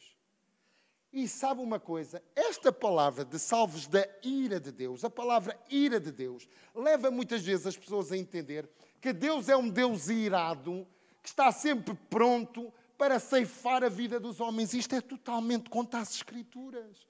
[1.12, 2.22] E sabe uma coisa?
[2.36, 7.42] Esta palavra de salvos da ira de Deus, a palavra ira de Deus, leva muitas
[7.42, 8.68] vezes as pessoas a entender
[9.00, 10.86] que Deus é um Deus irado,
[11.20, 14.72] que está sempre pronto para ceifar a vida dos homens.
[14.72, 17.08] Isto é totalmente contra as Escrituras.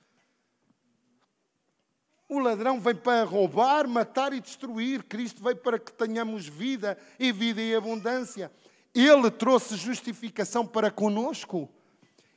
[2.29, 5.03] O ladrão vem para roubar, matar e destruir.
[5.03, 8.53] Cristo veio para que tenhamos vida e vida em abundância.
[8.95, 11.69] Ele trouxe justificação para conosco.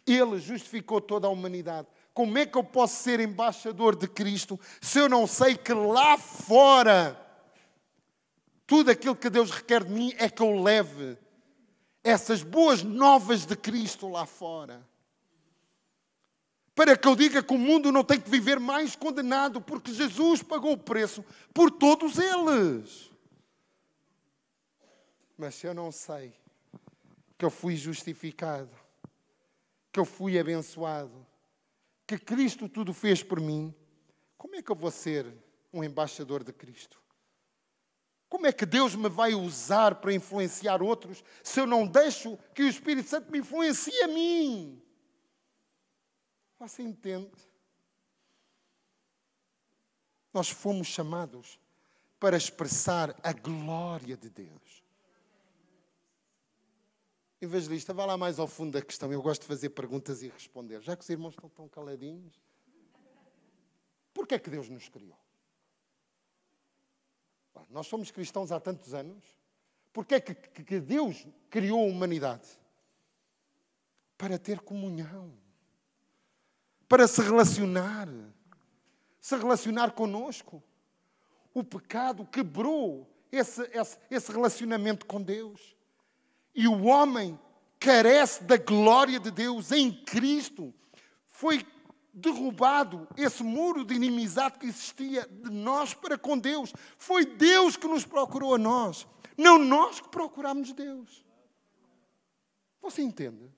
[0.06, 1.88] Ele justificou toda a humanidade.
[2.14, 6.18] Como é que eu posso ser embaixador de Cristo se eu não sei que lá
[6.18, 7.20] fora
[8.66, 11.18] tudo aquilo que Deus requer de mim é que eu leve
[12.04, 14.84] essas boas novas de Cristo lá fora?
[16.76, 20.42] Para que eu diga que o mundo não tem que viver mais condenado, porque Jesus
[20.42, 23.12] pagou o preço por todos eles.
[25.38, 26.34] Mas se eu não sei
[27.38, 28.72] que eu fui justificado,
[29.94, 31.26] que eu fui abençoado,
[32.08, 33.74] que Cristo tudo fez por mim,
[34.36, 35.32] como é que eu vou ser
[35.72, 37.00] um embaixador de Cristo?
[38.28, 42.64] Como é que Deus me vai usar para influenciar outros se eu não deixo que
[42.64, 44.82] o Espírito Santo me influencie a mim?
[46.60, 47.32] Você entende?
[50.34, 51.60] Nós fomos chamados
[52.20, 54.83] para expressar a glória de Deus.
[57.44, 59.12] Evangelista, vá lá mais ao fundo da questão.
[59.12, 60.82] Eu gosto de fazer perguntas e responder.
[60.82, 62.40] Já que os irmãos estão tão caladinhos,
[64.14, 65.18] por que é que Deus nos criou?
[67.70, 69.24] Nós somos cristãos há tantos anos.
[69.92, 72.48] Por que é que, que Deus criou a humanidade?
[74.18, 75.34] Para ter comunhão.
[76.88, 78.08] Para se relacionar.
[79.20, 80.64] Se relacionar conosco.
[81.54, 85.76] O pecado quebrou esse, esse, esse relacionamento com Deus.
[86.54, 87.40] E o homem
[87.80, 90.74] carece da glória de Deus em Cristo.
[91.30, 91.66] Foi
[92.14, 96.72] derrubado esse muro de inimizade que existia de nós para com Deus.
[96.98, 101.26] Foi Deus que nos procurou a nós, não nós que procuramos Deus.
[102.82, 103.50] Você entende?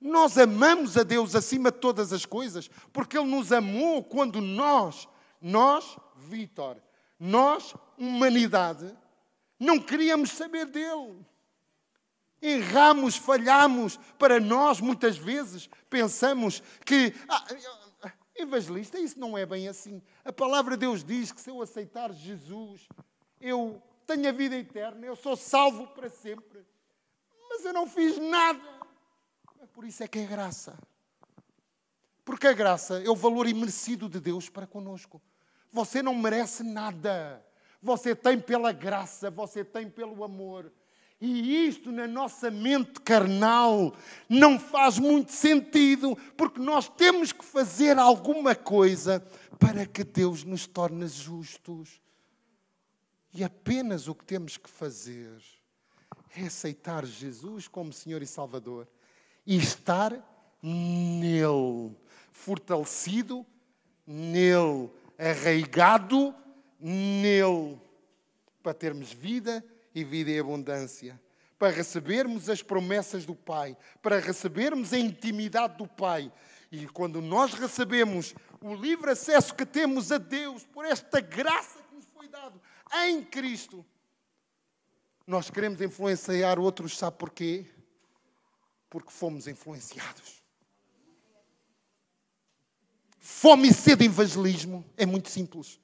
[0.00, 5.08] Nós amamos a Deus acima de todas as coisas, porque Ele nos amou quando nós,
[5.40, 6.76] nós, Vitor,
[7.18, 8.94] nós, humanidade,
[9.58, 11.24] não queríamos saber dele.
[12.40, 13.98] Erramos, falhamos.
[14.18, 17.14] Para nós, muitas vezes, pensamos que.
[17.28, 17.44] Ah,
[18.36, 20.00] evangelista, isso não é bem assim.
[20.24, 22.88] A palavra de Deus diz que se eu aceitar Jesus,
[23.40, 26.64] eu tenho a vida eterna, eu sou salvo para sempre.
[27.50, 28.60] Mas eu não fiz nada.
[29.72, 30.78] Por isso é que é graça.
[32.24, 35.20] Porque a graça é o valor imerecido de Deus para conosco.
[35.72, 37.44] Você não merece nada.
[37.82, 40.72] Você tem pela graça, você tem pelo amor.
[41.20, 43.94] E isto na nossa mente carnal
[44.28, 49.20] não faz muito sentido, porque nós temos que fazer alguma coisa
[49.58, 52.00] para que Deus nos torne justos.
[53.34, 55.42] E apenas o que temos que fazer
[56.36, 58.86] é aceitar Jesus como Senhor e Salvador
[59.44, 60.12] e estar
[60.62, 61.96] nele,
[62.30, 63.44] fortalecido
[64.06, 64.88] nele,
[65.18, 66.34] arraigado
[66.78, 67.80] nele,
[68.62, 69.64] para termos vida
[69.94, 71.20] e vida em abundância.
[71.58, 76.32] Para recebermos as promessas do Pai, para recebermos a intimidade do Pai.
[76.70, 81.96] E quando nós recebemos o livre acesso que temos a Deus por esta graça que
[81.96, 82.60] nos foi dado
[83.06, 83.84] em Cristo,
[85.26, 87.66] nós queremos influenciar outros, sabe porquê?
[88.88, 90.42] Porque fomos influenciados.
[93.18, 95.80] Fome e sede de evangelismo é muito simples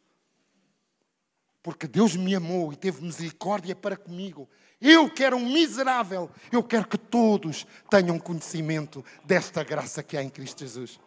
[1.65, 4.47] porque Deus me amou e teve misericórdia para comigo.
[4.79, 10.23] Eu que era um miserável, eu quero que todos tenham conhecimento desta graça que há
[10.23, 11.01] em Cristo Jesus.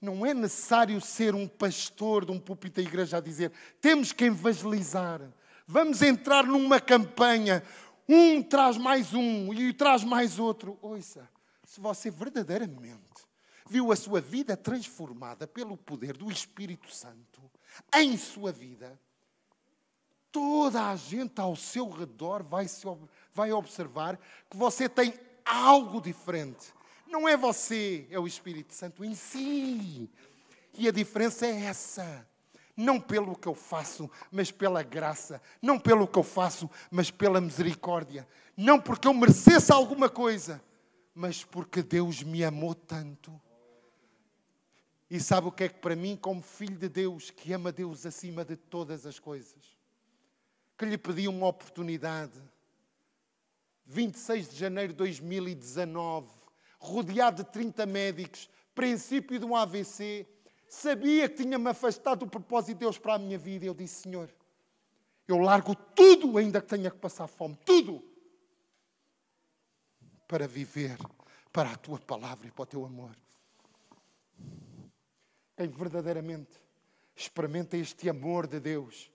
[0.00, 4.24] Não é necessário ser um pastor de um púlpito da igreja a dizer temos que
[4.24, 5.20] evangelizar.
[5.66, 7.62] Vamos entrar numa campanha.
[8.08, 10.78] Um traz mais um e traz mais outro.
[10.80, 11.28] Ouça,
[11.62, 13.28] se você verdadeiramente
[13.68, 17.42] viu a sua vida transformada pelo poder do Espírito Santo,
[17.94, 18.98] em sua vida,
[20.30, 22.84] toda a gente ao seu redor vai, se,
[23.34, 24.18] vai observar
[24.50, 26.72] que você tem algo diferente.
[27.06, 30.10] Não é você, é o Espírito Santo em si.
[30.74, 32.28] E a diferença é essa.
[32.76, 35.42] Não pelo que eu faço, mas pela graça.
[35.60, 38.28] Não pelo que eu faço, mas pela misericórdia.
[38.56, 40.62] Não porque eu merecesse alguma coisa,
[41.14, 43.40] mas porque Deus me amou tanto
[45.10, 48.04] e sabe o que é que para mim, como filho de Deus, que ama Deus
[48.04, 49.76] acima de todas as coisas,
[50.76, 52.38] que lhe pedi uma oportunidade,
[53.86, 56.28] 26 de janeiro de 2019,
[56.78, 60.26] rodeado de 30 médicos, princípio de um AVC,
[60.68, 63.64] sabia que tinha-me afastado do propósito de Deus para a minha vida.
[63.64, 64.30] Eu disse, Senhor,
[65.26, 68.04] eu largo tudo, ainda que tenha que passar fome, tudo,
[70.28, 70.98] para viver
[71.50, 73.16] para a tua palavra e para o teu amor
[75.58, 76.62] quem verdadeiramente
[77.16, 79.10] experimenta este amor de Deus,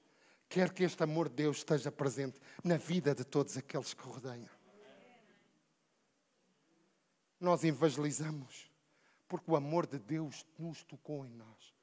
[0.50, 4.50] quer que este amor de Deus esteja presente na vida de todos aqueles que rodeiam.
[7.40, 8.70] Nós evangelizamos
[9.26, 11.74] porque o amor de Deus nos tocou em nós.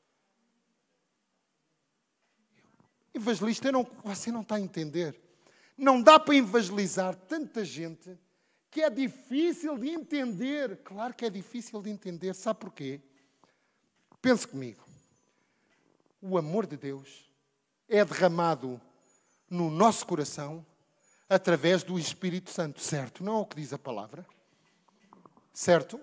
[3.15, 5.19] Evangelista, não, você não está a entender.
[5.75, 8.15] Não dá para evangelizar tanta gente
[8.71, 10.83] que é difícil de entender.
[10.83, 12.35] Claro que é difícil de entender.
[12.35, 13.01] Sabe porquê?
[14.21, 14.85] Pense comigo.
[16.21, 17.31] O amor de Deus
[17.89, 18.81] é derramado
[19.49, 20.65] no nosso coração
[21.29, 23.25] através do Espírito Santo, certo?
[23.25, 24.27] Não é o que diz a palavra?
[25.53, 26.01] Certo?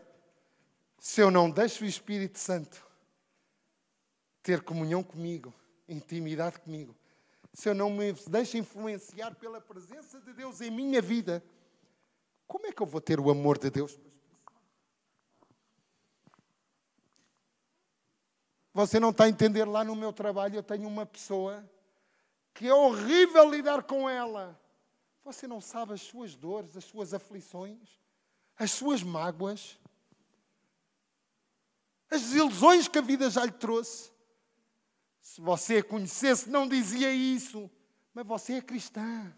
[1.00, 2.86] Se eu não deixo o Espírito Santo
[4.42, 5.54] ter comunhão comigo,
[5.88, 6.96] intimidade comigo,
[7.54, 11.44] se eu não me deixo influenciar pela presença de Deus em minha vida,
[12.48, 14.00] como é que eu vou ter o amor de Deus?
[18.78, 21.68] Você não está a entender lá no meu trabalho, eu tenho uma pessoa
[22.54, 24.56] que é horrível lidar com ela.
[25.24, 28.00] Você não sabe as suas dores, as suas aflições,
[28.56, 29.80] as suas mágoas,
[32.08, 34.12] as desilusões que a vida já lhe trouxe.
[35.22, 37.68] Se você a conhecesse, não dizia isso,
[38.14, 39.34] mas você é cristã,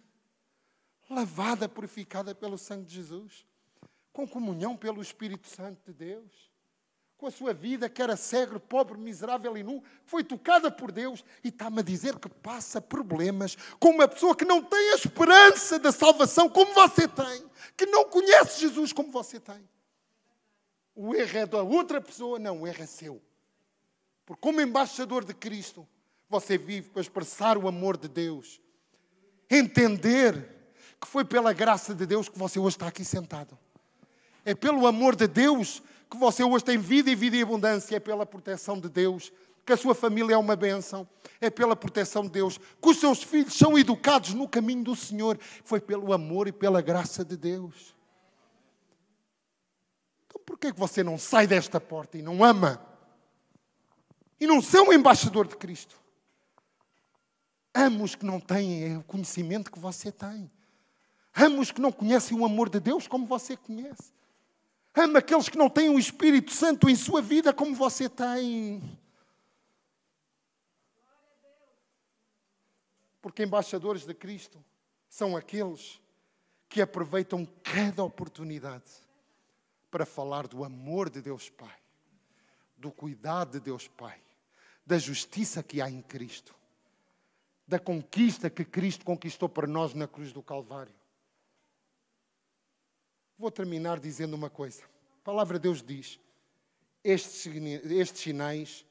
[1.09, 3.45] lavada, purificada pelo sangue de Jesus,
[4.11, 6.48] com comunhão pelo Espírito Santo de Deus
[7.19, 11.23] com a sua vida, que era cego, pobre, miserável e nu, foi tocada por Deus
[11.43, 15.77] e está-me a dizer que passa problemas com uma pessoa que não tem a esperança
[15.77, 17.43] da salvação como você tem,
[17.75, 19.67] que não conhece Jesus como você tem.
[20.95, 23.21] O erro é da outra pessoa, não, o erro é seu.
[24.25, 25.85] Porque, como embaixador de Cristo,
[26.29, 28.61] você vive para expressar o amor de Deus,
[29.49, 30.57] entender
[31.01, 33.59] que foi pela graça de Deus que você hoje está aqui sentado.
[34.45, 37.99] É pelo amor de Deus que você hoje tem vida e vida em abundância é
[37.99, 39.31] pela proteção de Deus,
[39.65, 41.07] que a sua família é uma bênção,
[41.39, 45.37] é pela proteção de Deus, que os seus filhos são educados no caminho do Senhor,
[45.63, 47.95] foi pelo amor e pela graça de Deus.
[50.25, 52.83] Então por que você não sai desta porta e não ama?
[54.39, 55.95] E não ser um embaixador de Cristo?
[57.71, 60.49] Amo os que não têm o conhecimento que você tem.
[61.35, 64.11] Amo os que não conhecem o amor de Deus como você conhece.
[64.99, 68.81] Ama aqueles que não têm o Espírito Santo em sua vida como você tem.
[73.21, 74.61] Porque embaixadores de Cristo
[75.07, 76.01] são aqueles
[76.67, 78.91] que aproveitam cada oportunidade
[79.89, 81.79] para falar do amor de Deus Pai,
[82.77, 84.21] do cuidado de Deus Pai,
[84.85, 86.53] da justiça que há em Cristo,
[87.65, 90.98] da conquista que Cristo conquistou para nós na cruz do Calvário.
[93.39, 94.83] Vou terminar dizendo uma coisa.
[94.83, 96.19] A palavra de Deus diz:
[97.01, 97.45] estes,
[97.85, 98.85] estes sinais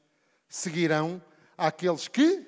[0.49, 1.23] seguirão
[1.55, 2.47] àqueles que.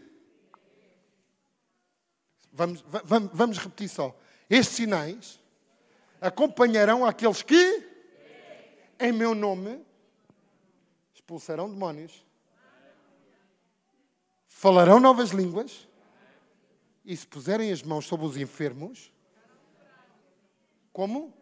[2.51, 4.19] Vamos, vamos, vamos repetir só.
[4.49, 5.39] Estes sinais
[6.23, 7.87] acompanharão aqueles que,
[8.99, 9.85] em meu nome,
[11.15, 12.25] expulsarão demónios,
[14.49, 15.87] falarão novas línguas,
[17.05, 19.13] e se puserem as mãos sobre os enfermos,
[20.95, 21.39] como?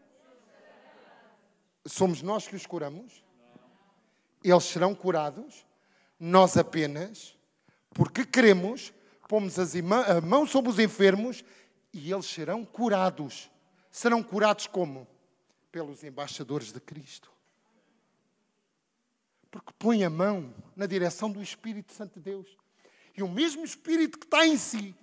[1.89, 3.25] Somos nós que os curamos?
[4.45, 5.67] Eles serão curados?
[6.21, 7.37] Nós apenas,
[7.95, 8.93] porque queremos,
[9.27, 11.45] pomos a mão sobre os enfermos
[11.93, 13.51] e eles serão curados.
[13.91, 15.09] Serão curados como?
[15.73, 17.31] Pelos embaixadores de Cristo.
[19.51, 22.47] Porque põe a mão na direção do Espírito Santo de Deus.
[23.17, 24.95] E o mesmo Espírito que está em si,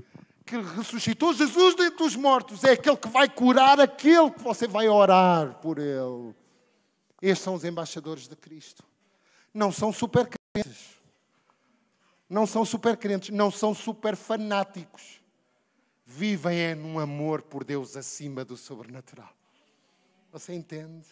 [0.45, 4.87] que ressuscitou Jesus dentre os mortos, é aquele que vai curar aquele que você vai
[4.87, 6.35] orar por ele.
[7.21, 8.83] Estes são os embaixadores de Cristo.
[9.53, 10.95] Não são super crentes.
[12.29, 13.29] Não são super crentes.
[13.29, 15.21] Não são super fanáticos.
[16.05, 19.33] Vivem é num amor por Deus acima do sobrenatural.
[20.31, 21.07] Você entende?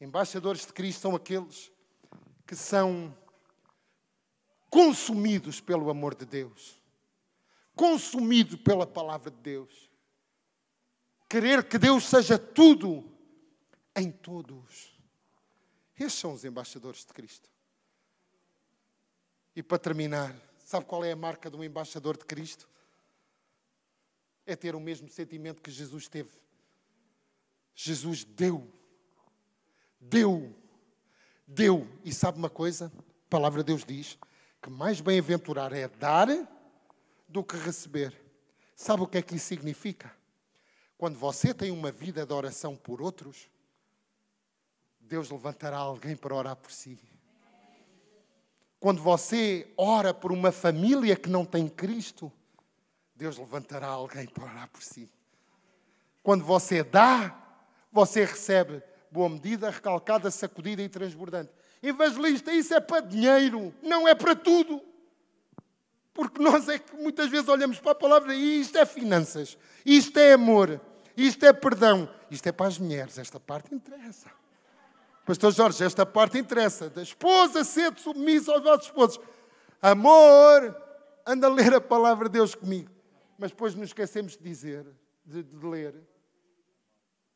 [0.00, 1.70] Embaixadores de Cristo são aqueles
[2.46, 3.16] que são
[4.68, 6.80] consumidos pelo amor de Deus,
[7.74, 9.90] consumidos pela palavra de Deus.
[11.28, 13.04] Querer que Deus seja tudo
[13.94, 14.89] em todos.
[16.00, 17.50] Estes são os embaixadores de Cristo.
[19.54, 22.66] E para terminar, sabe qual é a marca de um embaixador de Cristo?
[24.46, 26.30] É ter o mesmo sentimento que Jesus teve.
[27.74, 28.66] Jesus deu.
[30.00, 30.56] Deu.
[31.46, 31.86] Deu.
[32.02, 32.90] E sabe uma coisa?
[32.96, 34.16] A palavra de Deus diz
[34.62, 36.28] que mais bem-aventurar é dar
[37.28, 38.18] do que receber.
[38.74, 40.10] Sabe o que é que isso significa?
[40.96, 43.50] Quando você tem uma vida de oração por outros,
[45.10, 46.96] Deus levantará alguém para orar por si.
[48.78, 52.32] Quando você ora por uma família que não tem Cristo,
[53.16, 55.10] Deus levantará alguém para orar por si.
[56.22, 57.36] Quando você dá,
[57.90, 58.80] você recebe
[59.10, 61.50] boa medida, recalcada, sacudida e transbordante.
[61.82, 64.80] Evangelista, isso é para dinheiro, não é para tudo.
[66.14, 70.16] Porque nós é que muitas vezes olhamos para a palavra e isto é finanças, isto
[70.20, 70.80] é amor,
[71.16, 74.39] isto é perdão, isto é para as mulheres, esta parte interessa.
[75.30, 76.90] Pastor Jorge, esta parte interessa.
[76.90, 79.20] Da esposa sede submissa aos vossos esposos.
[79.80, 80.76] Amor,
[81.24, 82.90] anda a ler a palavra de Deus comigo.
[83.38, 84.84] Mas depois nos esquecemos de dizer,
[85.24, 85.94] de, de ler,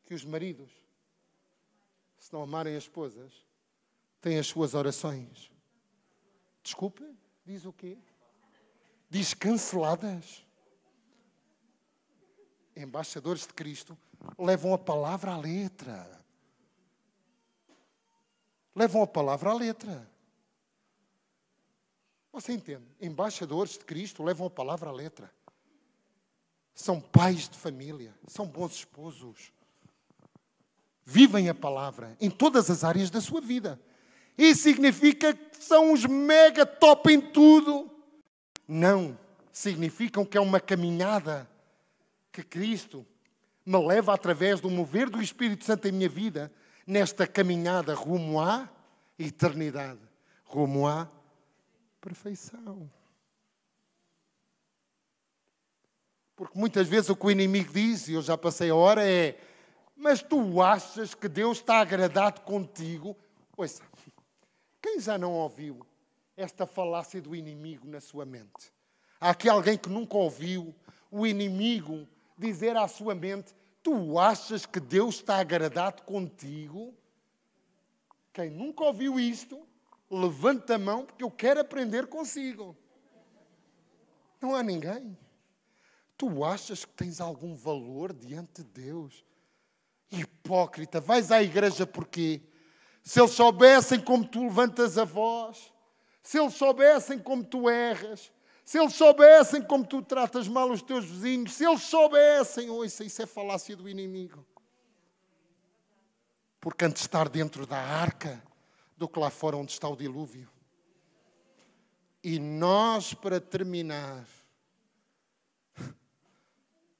[0.03, 0.69] que os maridos,
[2.17, 3.31] se não amarem as esposas,
[4.19, 5.49] têm as suas orações.
[6.61, 7.09] Desculpe,
[7.45, 7.97] diz o quê?
[9.09, 10.45] Diz canceladas.
[12.75, 13.97] Embaixadores de Cristo
[14.37, 16.24] levam a palavra à letra.
[18.75, 20.09] Levam a palavra à letra.
[22.33, 22.83] Você entende?
[22.99, 25.31] Embaixadores de Cristo levam a palavra à letra.
[26.73, 29.53] São pais de família, são bons esposos.
[31.05, 33.79] Vivem a palavra em todas as áreas da sua vida.
[34.37, 37.89] Isso significa que são os mega top em tudo.
[38.67, 39.17] Não.
[39.53, 41.49] Significam que é uma caminhada
[42.29, 43.05] que Cristo
[43.65, 46.51] me leva através do mover do Espírito Santo em minha vida,
[46.85, 48.69] nesta caminhada rumo à
[49.17, 50.01] eternidade,
[50.43, 51.09] rumo à
[51.99, 52.89] perfeição.
[56.35, 59.39] Porque muitas vezes o que o inimigo diz, e eu já passei a hora, é:
[59.95, 63.15] Mas tu achas que Deus está agradado contigo?
[63.55, 63.81] Ouça,
[64.81, 65.79] quem já não ouviu
[66.35, 68.73] esta falácia do inimigo na sua mente?
[69.19, 70.75] Há aqui alguém que nunca ouviu
[71.09, 72.05] o inimigo
[72.37, 73.55] dizer à sua mente:
[73.85, 76.91] Tu achas que Deus está agradado contigo?
[78.33, 79.61] Quem nunca ouviu isto,
[80.09, 82.75] levanta a mão porque eu quero aprender consigo.
[84.41, 85.15] Não há ninguém.
[86.17, 89.23] Tu achas que tens algum valor diante de Deus?
[90.09, 92.41] Hipócrita, vais à igreja porquê?
[93.03, 95.71] Se eles soubessem como tu levantas a voz,
[96.23, 98.31] se eles soubessem como tu erras,
[98.65, 103.21] se eles soubessem como tu tratas mal os teus vizinhos, se eles soubessem, ouça, isso
[103.21, 104.43] é falácia do inimigo.
[106.59, 108.43] Porque antes de estar dentro da arca
[108.97, 110.49] do que lá fora onde está o dilúvio.
[112.23, 114.27] E nós, para terminar,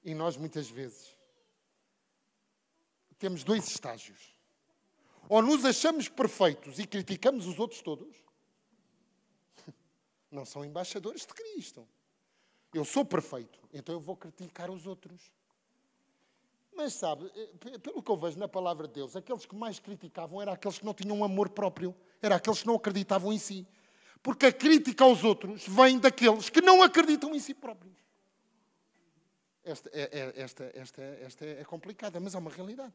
[0.05, 1.17] e nós muitas vezes
[3.17, 4.35] temos dois estágios.
[5.27, 8.24] Ou nos achamos perfeitos e criticamos os outros todos.
[10.35, 11.87] Não são embaixadores de Cristo.
[12.73, 15.31] Eu sou perfeito, então eu vou criticar os outros.
[16.75, 20.41] Mas sabe, eh, pelo que eu vejo na palavra de Deus, aqueles que mais criticavam
[20.41, 23.65] eram aqueles que não tinham amor próprio, eram aqueles que não acreditavam em si.
[24.21, 27.95] Porque a crítica aos outros vem daqueles que não acreditam em si próprios.
[29.63, 32.93] Esta é, é, esta, esta, esta é complicada, mas é uma realidade.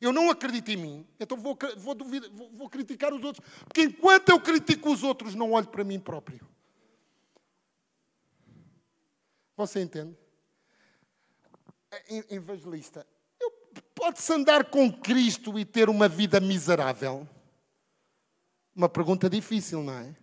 [0.00, 3.44] Eu não acredito em mim, então vou, vou, duvidar, vou, vou criticar os outros.
[3.64, 6.46] Porque enquanto eu critico os outros, não olho para mim próprio.
[9.56, 10.16] Você entende?
[12.28, 13.06] Evangelista,
[13.94, 17.26] pode-se andar com Cristo e ter uma vida miserável?
[18.74, 20.14] Uma pergunta difícil, não é?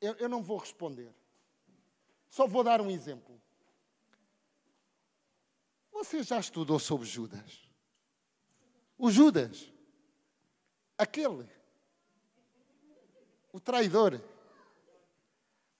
[0.00, 1.14] Eu, eu não vou responder.
[2.28, 3.40] Só vou dar um exemplo.
[5.92, 7.68] Você já estudou sobre Judas?
[8.96, 9.72] O Judas,
[10.96, 11.48] aquele,
[13.52, 14.20] o traidor,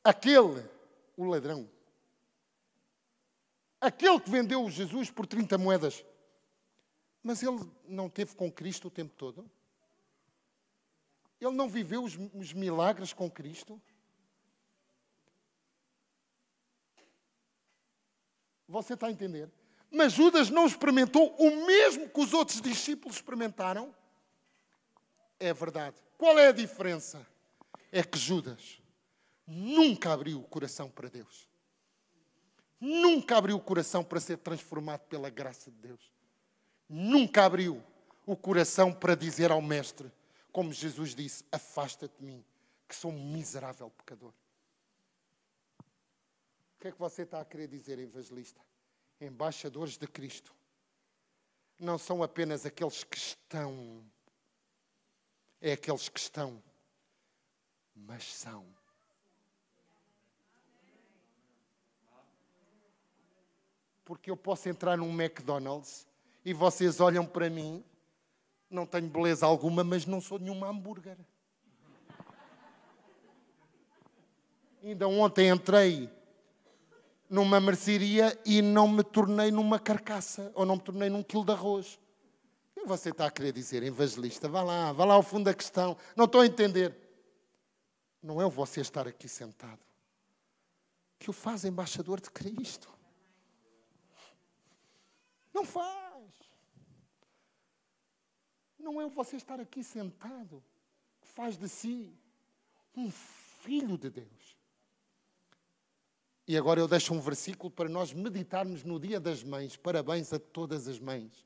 [0.05, 0.65] aquele,
[1.17, 1.69] o ladrão,
[3.81, 6.05] aquele que vendeu Jesus por 30 moedas.
[7.23, 9.51] Mas ele não teve com Cristo o tempo todo?
[11.41, 13.81] Ele não viveu os, os milagres com Cristo?
[18.69, 19.51] Você está a entender?
[19.91, 23.95] Mas Judas não experimentou o mesmo que os outros discípulos experimentaram?
[25.41, 25.97] É verdade.
[26.19, 27.27] Qual é a diferença?
[27.91, 28.83] É que Judas
[29.47, 31.49] nunca abriu o coração para Deus.
[32.81, 36.13] Nunca abriu o coração para ser transformado pela graça de Deus.
[36.89, 37.83] Nunca abriu
[38.25, 40.11] o coração para dizer ao Mestre,
[40.53, 42.45] como Jesus disse: Afasta-te de mim,
[42.87, 44.33] que sou um miserável pecador.
[45.81, 48.61] O que é que você está a querer dizer, evangelista?
[49.21, 50.55] embaixadores de Cristo
[51.79, 54.05] não são apenas aqueles que estão,
[55.61, 56.63] é aqueles que estão,
[57.95, 58.67] mas são.
[64.09, 66.09] Porque eu posso entrar num McDonald's
[66.43, 67.85] e vocês olham para mim,
[68.71, 71.19] não tenho beleza alguma, mas não sou nenhum hambúrguer.
[74.83, 76.11] Ainda ontem entrei
[77.29, 81.53] numa mercearia e não me tornei numa carcaça ou não me tornei num quilo de
[81.53, 82.01] arroz.
[82.87, 85.95] Você está a querer dizer, evangelista, vá lá, vá lá ao fundo da questão.
[86.17, 86.97] Não estou a entender.
[88.23, 89.81] Não é você estar aqui sentado
[91.19, 92.97] que o faz embaixador de Cristo.
[95.59, 96.33] Não faz.
[98.79, 100.63] Não é você estar aqui sentado
[101.21, 102.17] que faz de si
[102.97, 104.57] um filho de Deus.
[106.47, 109.77] E agora eu deixo um versículo para nós meditarmos no Dia das Mães.
[109.77, 111.45] Parabéns a todas as mães.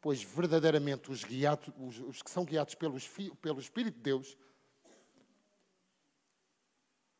[0.00, 3.10] Pois verdadeiramente os, guiados, os, os que são guiados pelos,
[3.42, 4.38] pelo Espírito de Deus,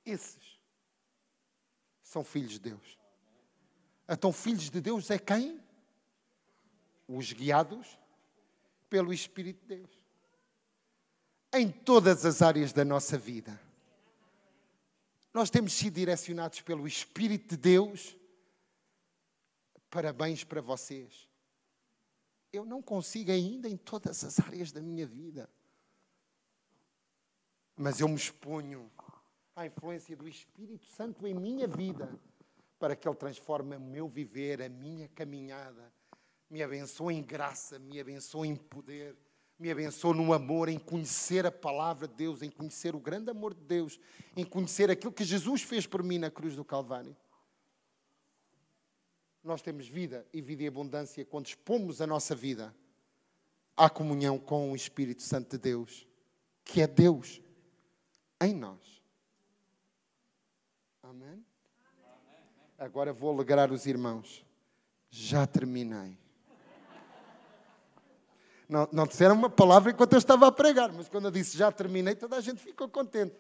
[0.06, 0.56] esses
[2.00, 2.96] são filhos de Deus.
[4.08, 5.63] Então, filhos de Deus é quem?
[7.08, 7.98] Os guiados
[8.88, 9.90] pelo Espírito de Deus.
[11.52, 13.60] Em todas as áreas da nossa vida
[15.34, 18.16] nós temos sido direcionados pelo Espírito de Deus.
[19.90, 21.28] Parabéns para vocês.
[22.52, 25.50] Eu não consigo ainda em todas as áreas da minha vida.
[27.76, 28.88] Mas eu me exponho
[29.56, 32.16] à influência do Espírito Santo em minha vida
[32.78, 35.92] para que Ele transforme o meu viver, a minha caminhada,
[36.54, 39.16] me abençoe em graça, me abençoe em poder
[39.58, 43.54] me abençoe no amor, em conhecer a palavra de Deus, em conhecer o grande amor
[43.54, 44.00] de Deus,
[44.36, 47.16] em conhecer aquilo que Jesus fez por mim na cruz do Calvário.
[49.42, 52.74] Nós temos vida e vida em abundância quando expomos a nossa vida
[53.76, 56.06] à comunhão com o Espírito Santo de Deus,
[56.64, 57.40] que é Deus
[58.40, 59.02] em nós.
[61.00, 61.44] Amém?
[62.76, 64.44] Agora vou alegrar os irmãos.
[65.08, 66.23] Já terminei.
[68.68, 71.70] Não, não disseram uma palavra enquanto eu estava a pregar, mas quando eu disse já
[71.70, 73.34] terminei, toda a gente ficou contente.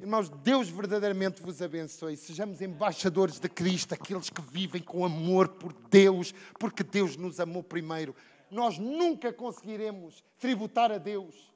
[0.00, 2.16] Irmãos, Deus verdadeiramente vos abençoe.
[2.16, 7.62] Sejamos embaixadores de Cristo, aqueles que vivem com amor por Deus, porque Deus nos amou
[7.62, 8.14] primeiro.
[8.50, 11.52] Nós nunca conseguiremos tributar a Deus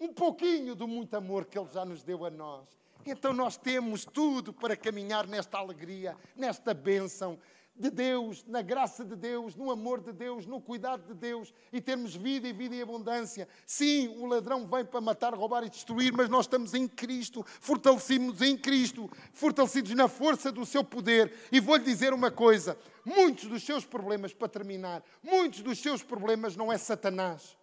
[0.00, 2.66] um pouquinho do muito amor que Ele já nos deu a nós.
[3.06, 7.38] Então nós temos tudo para caminhar nesta alegria, nesta bênção
[7.76, 11.80] de Deus, na graça de Deus, no amor de Deus, no cuidado de Deus e
[11.80, 13.48] termos vida e vida em abundância.
[13.66, 18.40] Sim, o ladrão vem para matar, roubar e destruir, mas nós estamos em Cristo, fortalecemos
[18.42, 21.32] em Cristo, fortalecidos na força do seu poder.
[21.50, 26.54] E vou-lhe dizer uma coisa: muitos dos seus problemas, para terminar, muitos dos seus problemas
[26.54, 27.56] não é Satanás.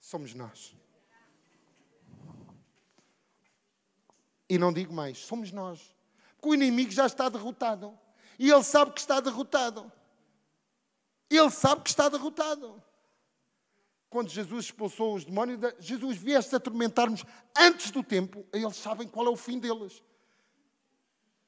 [0.00, 0.76] Somos nós.
[4.48, 5.93] E não digo mais, somos nós
[6.44, 7.98] que o inimigo já está derrotado.
[8.38, 9.90] E ele sabe que está derrotado.
[11.30, 12.82] Ele sabe que está derrotado.
[14.10, 17.24] Quando Jesus expulsou os demónios, Jesus viesse atormentar-nos
[17.56, 20.02] antes do tempo, eles sabem qual é o fim deles.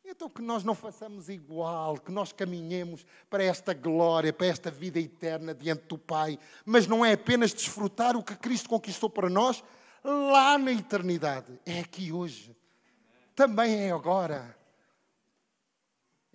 [0.02, 4.98] Então que nós não façamos igual, que nós caminhemos para esta glória, para esta vida
[4.98, 9.62] eterna diante do Pai, mas não é apenas desfrutar o que Cristo conquistou para nós
[10.02, 12.56] lá na eternidade, é aqui hoje.
[13.34, 14.56] Também é agora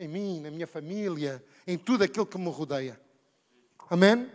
[0.01, 2.99] em mim, na minha família, em tudo aquilo que me rodeia.
[3.87, 4.27] Amém?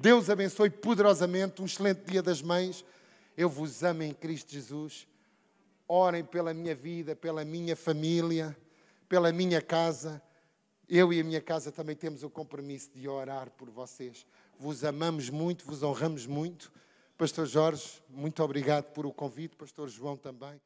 [0.00, 1.62] Deus abençoe poderosamente.
[1.62, 2.84] Um excelente dia das mães.
[3.36, 5.06] Eu vos amo em Cristo Jesus.
[5.86, 8.56] Orem pela minha vida, pela minha família,
[9.08, 10.20] pela minha casa.
[10.88, 14.26] Eu e a minha casa também temos o compromisso de orar por vocês.
[14.58, 16.72] Vos amamos muito, vos honramos muito.
[17.16, 19.54] Pastor Jorge, muito obrigado por o convite.
[19.54, 20.60] Pastor João também.